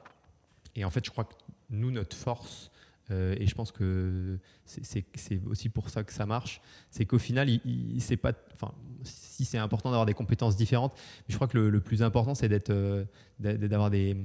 [0.76, 1.34] Et en fait, je crois que
[1.72, 2.70] nous, notre force,
[3.12, 5.06] euh, et je pense que c'est
[5.47, 7.49] aussi pour ça que ça marche, c'est qu'au final,
[8.22, 8.74] pas, enfin,
[9.04, 10.93] si c'est important d'avoir des compétences différentes,
[11.28, 13.04] je crois que le, plus important, c'est d'être, euh,
[13.39, 14.16] d'avoir des,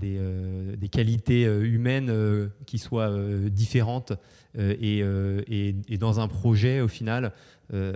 [0.00, 2.12] des, euh, des, qualités humaines
[2.66, 3.14] qui soient
[3.48, 4.12] différentes
[4.58, 5.04] et,
[5.98, 7.32] dans un projet, au final,
[7.72, 7.92] euh,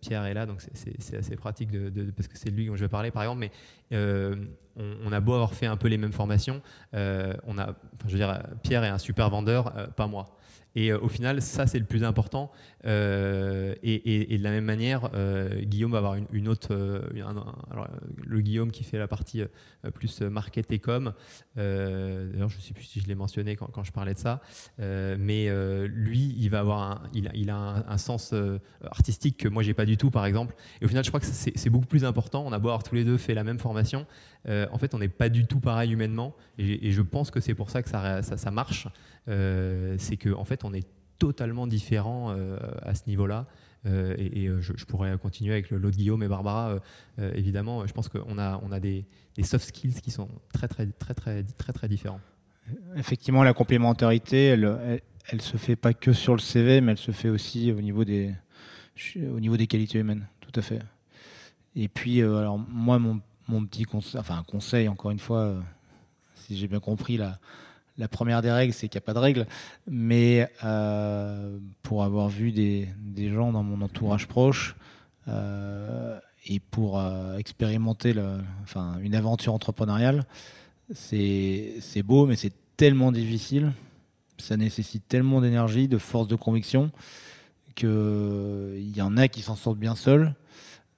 [0.00, 2.88] Pierre est là, donc c'est assez pratique de, parce que c'est lui dont je vais
[2.88, 3.40] parler, par exemple.
[3.40, 3.50] Mais
[3.92, 4.36] euh,
[4.76, 6.62] on, a beau avoir fait un peu les mêmes formations,
[6.94, 7.74] euh, on a,
[8.06, 10.36] je veux dire, Pierre est un super vendeur, pas moi.
[10.76, 12.52] Et au final, ça, c'est le plus important.
[12.84, 15.10] Et, de la même manière,
[15.62, 16.74] Guillaume va avoir une, autre.
[16.74, 19.42] le Guillaume qui fait la partie
[19.94, 21.14] plus market et com.
[21.56, 24.42] D'ailleurs, je ne sais plus si je l'ai mentionné quand, je parlais de ça.
[24.78, 25.48] mais
[25.88, 28.34] lui, il va avoir il, a un, sens
[28.84, 30.54] artistique que moi, j'ai pas du tout, par exemple.
[30.82, 32.44] Et au final, je crois que c'est beaucoup plus important.
[32.46, 34.06] On a beau avoir tous les deux fait la même formation.
[34.46, 36.36] en fait, on n'est pas du tout pareil humainement.
[36.58, 38.88] Et, je pense que c'est pour ça que ça, marche.
[39.26, 40.86] C'est qu'en en fait, on est
[41.18, 42.34] totalement différents
[42.82, 43.46] à ce niveau-là.
[43.84, 46.78] et, je, pourrais continuer avec l'autre Guillaume et Barbara.
[47.18, 49.06] évidemment, je pense qu'on a, on a des,
[49.42, 52.20] soft skills qui sont très, très, très, très, très, très différents.
[52.96, 57.12] Effectivement, la complémentarité, elle, elle, se fait pas que sur le CV, mais elle se
[57.12, 58.34] fait aussi au niveau des,
[59.16, 60.26] au niveau des qualités humaines.
[60.40, 60.80] Tout à fait.
[61.74, 63.20] Et puis, euh, alors moi, mon,
[63.66, 65.60] petit conseil, enfin conseil, encore une fois, euh,
[66.34, 67.38] si j'ai bien compris, la,
[67.98, 69.46] la première des règles, c'est qu'il n'y a pas de règles.
[69.86, 72.88] Mais euh, pour avoir vu des,
[73.32, 74.76] gens dans mon entourage proche
[76.48, 77.02] et pour
[77.36, 80.24] expérimenter le, enfin, une aventure entrepreneuriale,
[80.94, 83.72] c'est beau, mais c'est tellement difficile.
[84.38, 86.90] Ça nécessite tellement d'énergie, de force de conviction,
[87.74, 90.34] qu'il y en a qui s'en sortent bien seuls.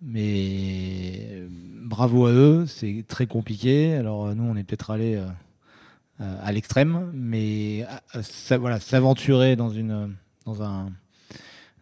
[0.01, 1.43] Mais
[1.83, 3.95] bravo à eux, c'est très compliqué.
[3.95, 5.27] Alors nous, on est peut-être allé euh,
[6.21, 10.15] à l'extrême, mais euh, voilà, s'aventurer dans une
[10.45, 10.91] dans un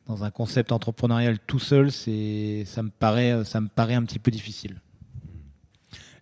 [0.06, 4.30] dans un concept entrepreneurial tout seul, ça me paraît ça me paraît un petit peu
[4.30, 4.80] difficile.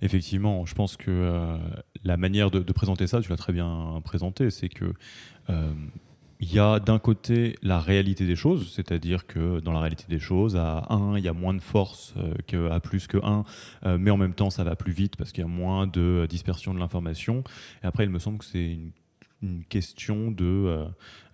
[0.00, 1.56] Effectivement, je pense que euh,
[2.04, 4.92] la manière de, présenter ça, tu l'as très bien présenté, c'est que
[6.45, 10.18] il y a d'un côté la réalité des choses, c'est-à-dire que dans la réalité des
[10.18, 13.45] choses, à 1, il y a moins de force euh, qu'à plus que 1,
[13.86, 16.26] euh, mais en même temps, ça va plus vite parce qu'il y a moins de
[16.28, 17.45] dispersion de l'information.
[17.82, 18.92] Et après, il me semble que c'est une,
[19.68, 20.86] question de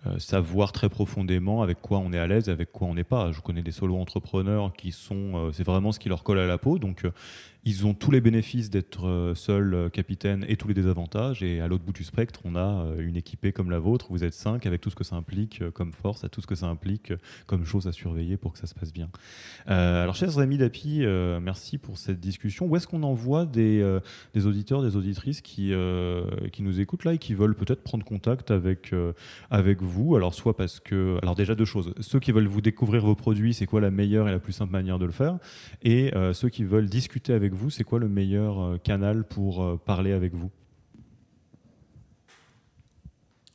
[0.05, 3.31] euh, savoir très profondément avec quoi on est à l'aise, avec quoi on n'est pas.
[3.31, 6.77] Je connais des solo-entrepreneurs qui sont, c'est vraiment ce qui leur colle à la peau,
[6.77, 7.05] donc
[7.63, 11.43] ils ont tous les bénéfices d'être euh, seul euh, capitaine et tous les désavantages.
[11.43, 14.07] Et à l'autre bout du spectre, on a euh, une équipée comme la vôtre.
[14.09, 16.55] Vous êtes cinq avec tout ce que ça implique comme force, à tout ce que
[16.55, 17.13] ça implique
[17.45, 19.09] comme chose à surveiller pour que ça se passe bien.
[19.67, 21.05] alors, chers amis d'API,
[21.41, 22.65] merci pour cette discussion.
[22.65, 23.99] Où est-ce qu'on envoie des,
[24.33, 25.73] des, auditeurs, des auditrices qui,
[26.51, 28.93] qui nous écoutent là et qui veulent peut-être prendre contact avec,
[29.49, 30.15] avec vous?
[30.15, 31.17] Alors, soit parce que.
[31.21, 31.93] Alors, déjà, deux choses.
[31.99, 34.71] Ceux qui veulent vous découvrir vos produits, c'est quoi la meilleure et la plus simple
[34.71, 35.37] manière de le faire?
[35.83, 39.77] Et ceux qui veulent discuter avec vous, c'est quoi le meilleur euh, canal pour euh,
[39.77, 40.49] parler avec vous?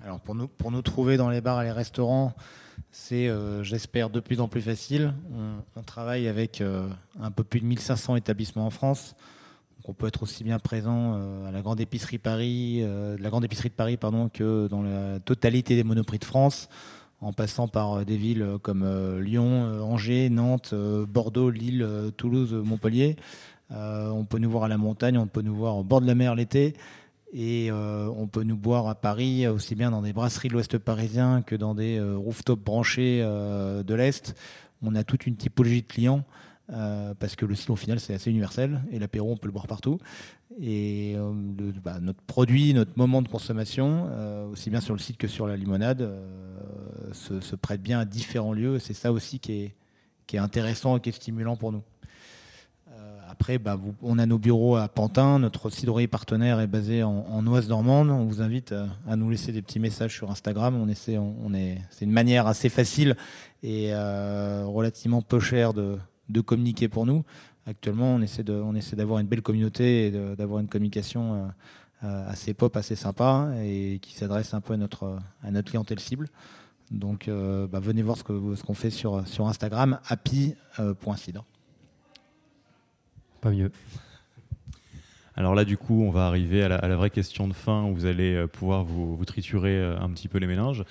[0.00, 2.34] Alors pour nous, pour nous trouver dans les bars et les restaurants,
[2.90, 5.14] c'est, euh, j'espère, de plus en plus facile.
[5.76, 6.62] On, travaille avec
[7.20, 9.14] un peu plus de 1500 établissements en France.
[9.84, 11.14] On peut être aussi bien présent
[11.46, 15.76] à la grande épicerie Paris, la grande épicerie de Paris, pardon, que dans la totalité
[15.76, 16.68] des monoprix de France,
[17.20, 18.84] en passant par des villes comme
[19.20, 21.86] Lyon, Angers, Nantes, Bordeaux, Lille,
[22.16, 23.16] Toulouse, Montpellier.
[23.72, 26.06] Euh, on peut nous voir à la montagne, on peut nous voir au bord de
[26.06, 26.74] la mer l'été.
[27.32, 30.78] Et euh, on peut nous boire à Paris, aussi bien dans des brasseries de l'ouest
[30.78, 34.34] parisien que dans des euh, rooftops branchés de l'est.
[34.82, 36.24] On a toute une typologie de clients.
[36.68, 39.68] parce que le style au final c'est assez universel et l'apéro on peut le boire
[39.68, 39.98] partout
[40.60, 41.16] et
[41.84, 44.08] bah, notre produit, notre moment de consommation,
[44.50, 46.08] aussi bien sur le site que sur la limonade,
[47.12, 48.78] se, prête bien à différents lieux.
[48.78, 49.74] C'est ça aussi qui est,
[50.26, 51.82] qui est intéressant et qui est stimulant pour nous.
[53.28, 55.38] Après, bah, on a nos bureaux à Pantin.
[55.38, 58.10] Notre cidrerie partenaire est basé en, en Oise normande.
[58.10, 58.72] On vous invite
[59.06, 60.76] à, nous laisser des petits messages sur Instagram.
[60.76, 63.16] On essaie, on, est, c'est une manière assez facile
[63.62, 65.98] et euh, relativement peu chère de,
[66.44, 67.24] communiquer pour nous.
[67.66, 71.46] Actuellement, on essaie, de, on essaie d'avoir une belle communauté et d'avoir une communication euh,
[72.04, 76.00] euh, assez pop, assez sympa et qui s'adresse un peu à notre, à notre clientèle
[76.00, 76.28] cible.
[76.92, 81.44] Donc, bah, venez voir ce, que, ce qu'on fait sur, sur Instagram, happy.cidre
[83.44, 83.70] mieux.
[85.38, 88.06] Alors là, du coup, on va arriver à la, vraie question de fin où vous
[88.06, 90.82] allez euh, pouvoir vous, triturer euh, un petit peu les méninges.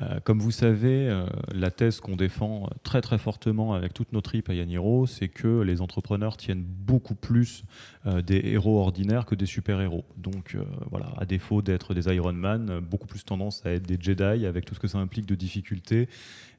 [0.00, 1.24] Euh, comme vous savez,
[1.54, 5.60] la thèse qu'on défend très très fortement avec toute notre tripes à Yaniro, c'est que
[5.60, 7.64] les entrepreneurs tiennent beaucoup plus
[8.04, 10.04] des héros ordinaires que des super-héros.
[10.16, 10.56] Donc
[10.90, 14.64] voilà, à défaut d'être des Iron Man, beaucoup plus tendance à être des Jedi avec
[14.64, 16.08] tout ce que ça implique de difficultés,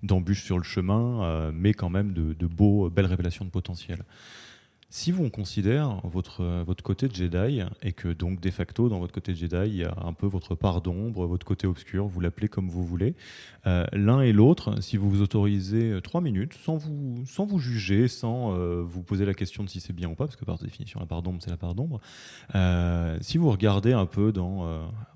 [0.03, 4.03] d'embûches sur le chemin, mais quand même de, de beaux, belles révélations de potentiel.
[4.95, 9.11] Si vous on considère votre, votre côté Jedi et que donc de facto dans votre
[9.11, 12.47] côté Jedi il y a un peu votre part d'ombre, votre côté obscur, vous l'appelez
[12.47, 13.15] comme vous voulez,
[13.65, 18.07] euh, l'un et l'autre, si vous vous autorisez trois minutes sans vous, sans vous juger,
[18.07, 20.59] sans euh, vous poser la question de si c'est bien ou pas, parce que par
[20.59, 21.99] définition la part d'ombre c'est la part d'ombre,
[22.53, 24.67] euh, si vous regardez un peu dans,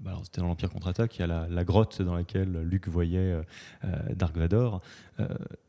[0.02, 3.40] bah c'était dans l'Empire contre-attaque, il y a la, la, grotte dans laquelle Luke voyait
[4.16, 4.82] Dark Vador.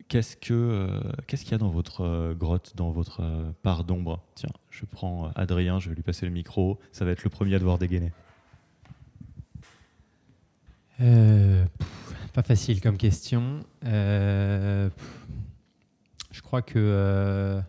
[0.08, 3.84] Qu'est-ce que euh, qu'est-ce qu'il y a dans votre euh, grotte, dans votre euh, part
[3.84, 4.22] d'ombre?
[4.34, 6.78] Tiens, je prends Adrien, je vais lui passer le micro.
[6.92, 8.12] Ça va être le premier à devoir dégainer.
[12.32, 13.60] pas facile comme question.
[13.82, 14.90] je
[16.42, 17.60] crois que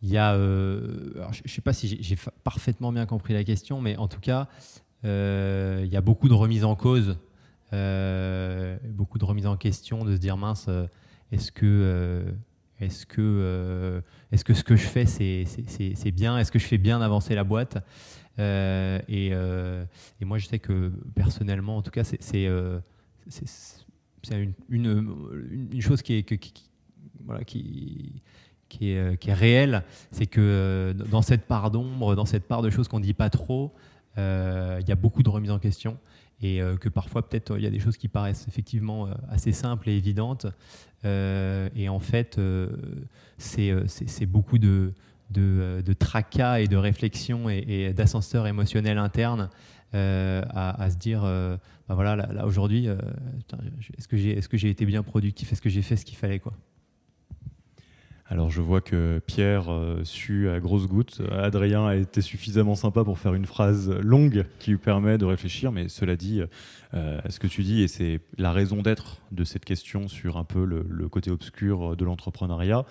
[0.00, 0.34] il y a.
[0.34, 4.48] je ne sais pas si j'ai parfaitement bien compris la question, mais en tout cas,
[5.04, 7.18] il y a beaucoup de remises en cause,
[7.70, 10.70] beaucoup de remises en question, de se dire mince
[11.32, 12.30] est-ce que, euh,
[12.78, 16.38] est-ce que, euh, est-ce que ce que je fais, c'est bien?
[16.38, 17.78] Est-ce que je fais bien avancer la boîte?
[18.38, 22.44] Euh, et, moi, je sais que personnellement, en tout cas, c'est
[24.30, 26.70] une, une, une, chose qui est, qui,
[27.24, 28.22] voilà, qui,
[28.68, 32.68] qui est, qui est, réelle, c'est que dans cette part d'ombre, dans cette part de
[32.68, 33.72] choses qu'on ne dit pas trop,
[34.18, 35.98] il y a beaucoup de remises en question
[36.42, 39.96] et que parfois peut-être il y a des choses qui paraissent effectivement assez simples et
[39.96, 40.46] évidentes,
[41.04, 42.68] euh, et en fait, euh,
[43.58, 44.92] euh, c'est beaucoup de,
[45.30, 49.50] de, tracas et de réflexions et, d'ascenseurs émotionnels internes
[49.92, 52.88] à, se dire bah voilà, là, aujourd'hui,
[53.98, 55.52] est-ce que j'ai été bien productif?
[55.52, 56.54] Est-ce que j'ai fait ce qu'il fallait quoi?
[58.32, 61.20] Alors je vois que Pierre euh, sue à grosses gouttes.
[61.32, 65.70] Adrien a été suffisamment sympa pour faire une phrase longue qui lui permet de réfléchir,
[65.70, 66.40] mais cela dit,
[66.94, 70.44] euh, ce que tu dis, et c'est la raison d'être de cette question sur un
[70.44, 72.86] peu le, côté obscur de l'entrepreneuriat,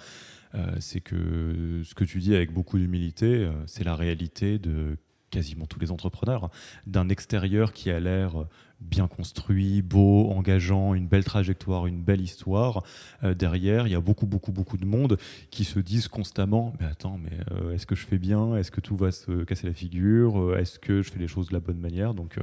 [0.53, 4.95] euh, c'est que ce que tu dis avec beaucoup d'humilité, c'est la réalité de
[5.31, 6.51] quasiment tous les entrepreneurs,
[6.85, 8.45] d'un extérieur qui a l'air
[8.81, 12.83] bien construit, beau, engageant, une belle trajectoire, une belle histoire.
[13.23, 15.17] Euh, derrière, il y a beaucoup, beaucoup, beaucoup de monde
[15.51, 18.55] qui se disent constamment Mais attends, mais euh, est-ce que je fais bien?
[18.57, 20.39] Est-ce que tout va se casser la figure?
[20.39, 22.13] Euh, Est-ce que je fais les choses de la bonne manière?
[22.13, 22.37] Donc,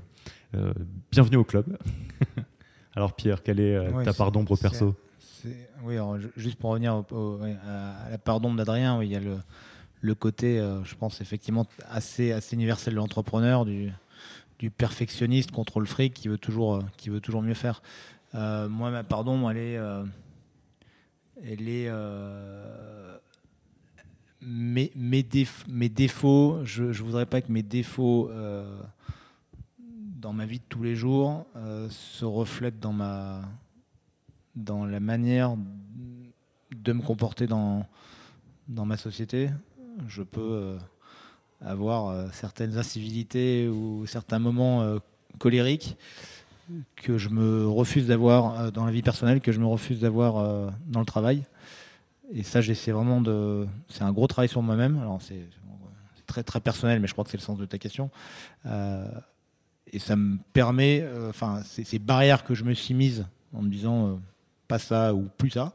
[1.10, 1.76] bienvenue au club.
[2.94, 4.94] alors, Pierre, quelle est ta part d'ombre perso?
[5.84, 5.96] Oui,
[6.36, 9.36] juste pour revenir à la part d'ombre d'Adrien, il y a le,
[10.00, 13.90] le côté, je pense, effectivement, assez, assez universel de l'entrepreneur, du
[14.58, 17.82] du perfectionniste contre le fric qui veut toujours, euh, qui veut toujours mieux faire.
[18.34, 20.04] Euh, moi, ma pardon, elle est, euh,
[21.42, 21.90] elle est
[24.40, 25.22] mes, mes,
[25.88, 26.60] défauts.
[26.64, 28.30] Je, ne voudrais pas que mes défauts
[29.78, 31.46] dans ma vie de tous les jours
[31.90, 33.42] se reflètent dans ma,
[34.56, 35.56] dans la manière
[36.74, 37.86] de me comporter dans,
[38.68, 39.50] dans ma société.
[40.06, 40.78] Je peux
[41.64, 44.98] avoir euh, certaines incivilités ou certains moments euh,
[45.38, 45.96] colériques
[46.96, 50.70] que je me refuse d'avoir euh, dans la vie personnelle, que je me refuse d'avoir
[50.86, 51.44] dans le travail.
[52.30, 53.66] Et ça, j'essaie vraiment de.
[53.88, 54.98] C'est un gros travail sur moi-même.
[54.98, 55.48] Alors, c'est
[56.26, 58.10] très très personnel, mais je crois que c'est le sens de ta question.
[58.66, 63.24] et ça me permet, enfin, ces barrières que je me suis mise
[63.54, 64.20] en me disant
[64.68, 65.72] pas ça ou plus ça,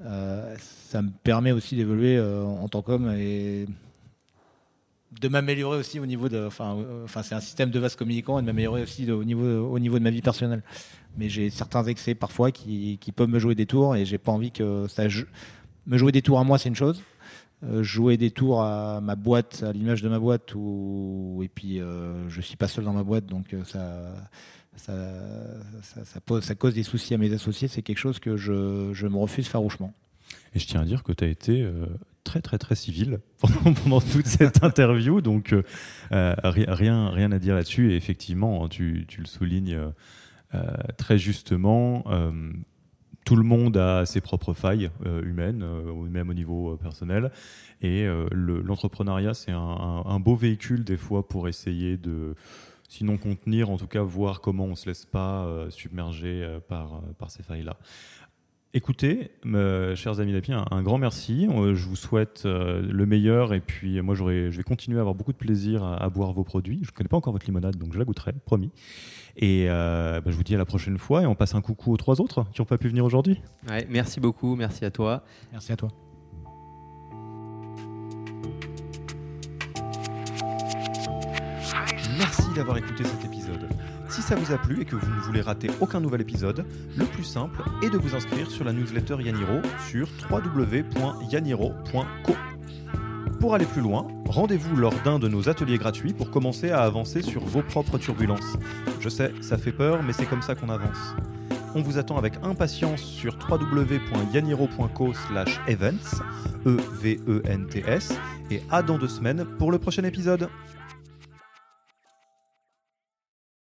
[0.00, 3.66] ça me permet aussi d'évoluer en tant qu'homme et
[5.20, 6.46] de m'améliorer aussi au niveau de.
[6.46, 9.78] Enfin, euh, c'est un système de vase communicant et de m'améliorer aussi au, niveau, au
[9.78, 10.62] niveau de ma vie personnelle.
[11.16, 14.32] Mais j'ai certains excès parfois qui, qui, peuvent me jouer des tours et j'ai pas
[14.32, 15.04] envie que ça.
[15.86, 17.02] Me jouer des tours à moi, c'est une chose.
[17.64, 21.80] Euh, jouer des tours à ma boîte, à l'image de ma boîte, ou, et puis
[21.80, 24.14] euh, je suis pas seul dans ma boîte, donc ça,
[24.78, 24.94] ça,
[26.04, 27.68] ça, pose, ça cause des soucis à mes associés.
[27.68, 29.92] C'est quelque chose que je, je, me refuse farouchement.
[30.54, 31.66] Et je tiens à dire que tu as été
[32.28, 35.62] très très très civil pendant, toute cette interview, donc euh,
[36.12, 37.92] euh, rien, rien à dire là-dessus.
[37.92, 39.92] Et effectivement, tu, tu le soulignes
[40.54, 42.04] euh, très justement.
[43.24, 45.64] tout le monde a ses propres failles humaines,
[46.10, 47.30] même au niveau personnel.
[47.82, 52.34] Et l'entrepreneuriat, c'est un, beau véhicule des fois pour essayer de,
[52.88, 57.30] sinon contenir, en tout cas voir comment on ne se laisse pas submerger par, par
[57.30, 57.76] ces failles-là.
[58.74, 59.30] Écoutez,
[59.94, 61.48] chers amis d'Api, un, grand merci.
[61.50, 65.14] Euh, je vous souhaite euh, le meilleur et puis moi je vais continuer à avoir
[65.14, 66.80] beaucoup de plaisir à, boire vos produits.
[66.82, 68.70] Je ne connais pas encore votre limonade donc je la goûterai, promis.
[69.36, 71.92] Et euh, bah, je vous dis à la prochaine fois et on passe un coucou
[71.92, 73.40] aux trois autres qui n'ont pas pu venir aujourd'hui.
[73.88, 75.24] merci beaucoup, merci à toi.
[75.50, 75.88] Merci à toi.
[82.18, 83.68] Merci d'avoir écouté cet épisode.
[84.08, 86.64] Si ça vous a plu et que vous ne voulez rater aucun nouvel épisode,
[86.96, 92.32] le plus simple est de vous inscrire sur la newsletter Yaniro sur www.yaniro.co.
[93.38, 97.22] Pour aller plus loin, rendez-vous lors d'un de nos ateliers gratuits pour commencer à avancer
[97.22, 98.56] sur vos propres turbulences.
[99.00, 101.14] Je sais, ça fait peur, mais c'est comme ça qu'on avance.
[101.76, 105.12] On vous attend avec impatience sur www.yaniro.co
[105.68, 106.20] events,
[106.66, 108.18] E-V-E-N-T-S,
[108.50, 110.48] et à dans deux semaines pour le prochain épisode.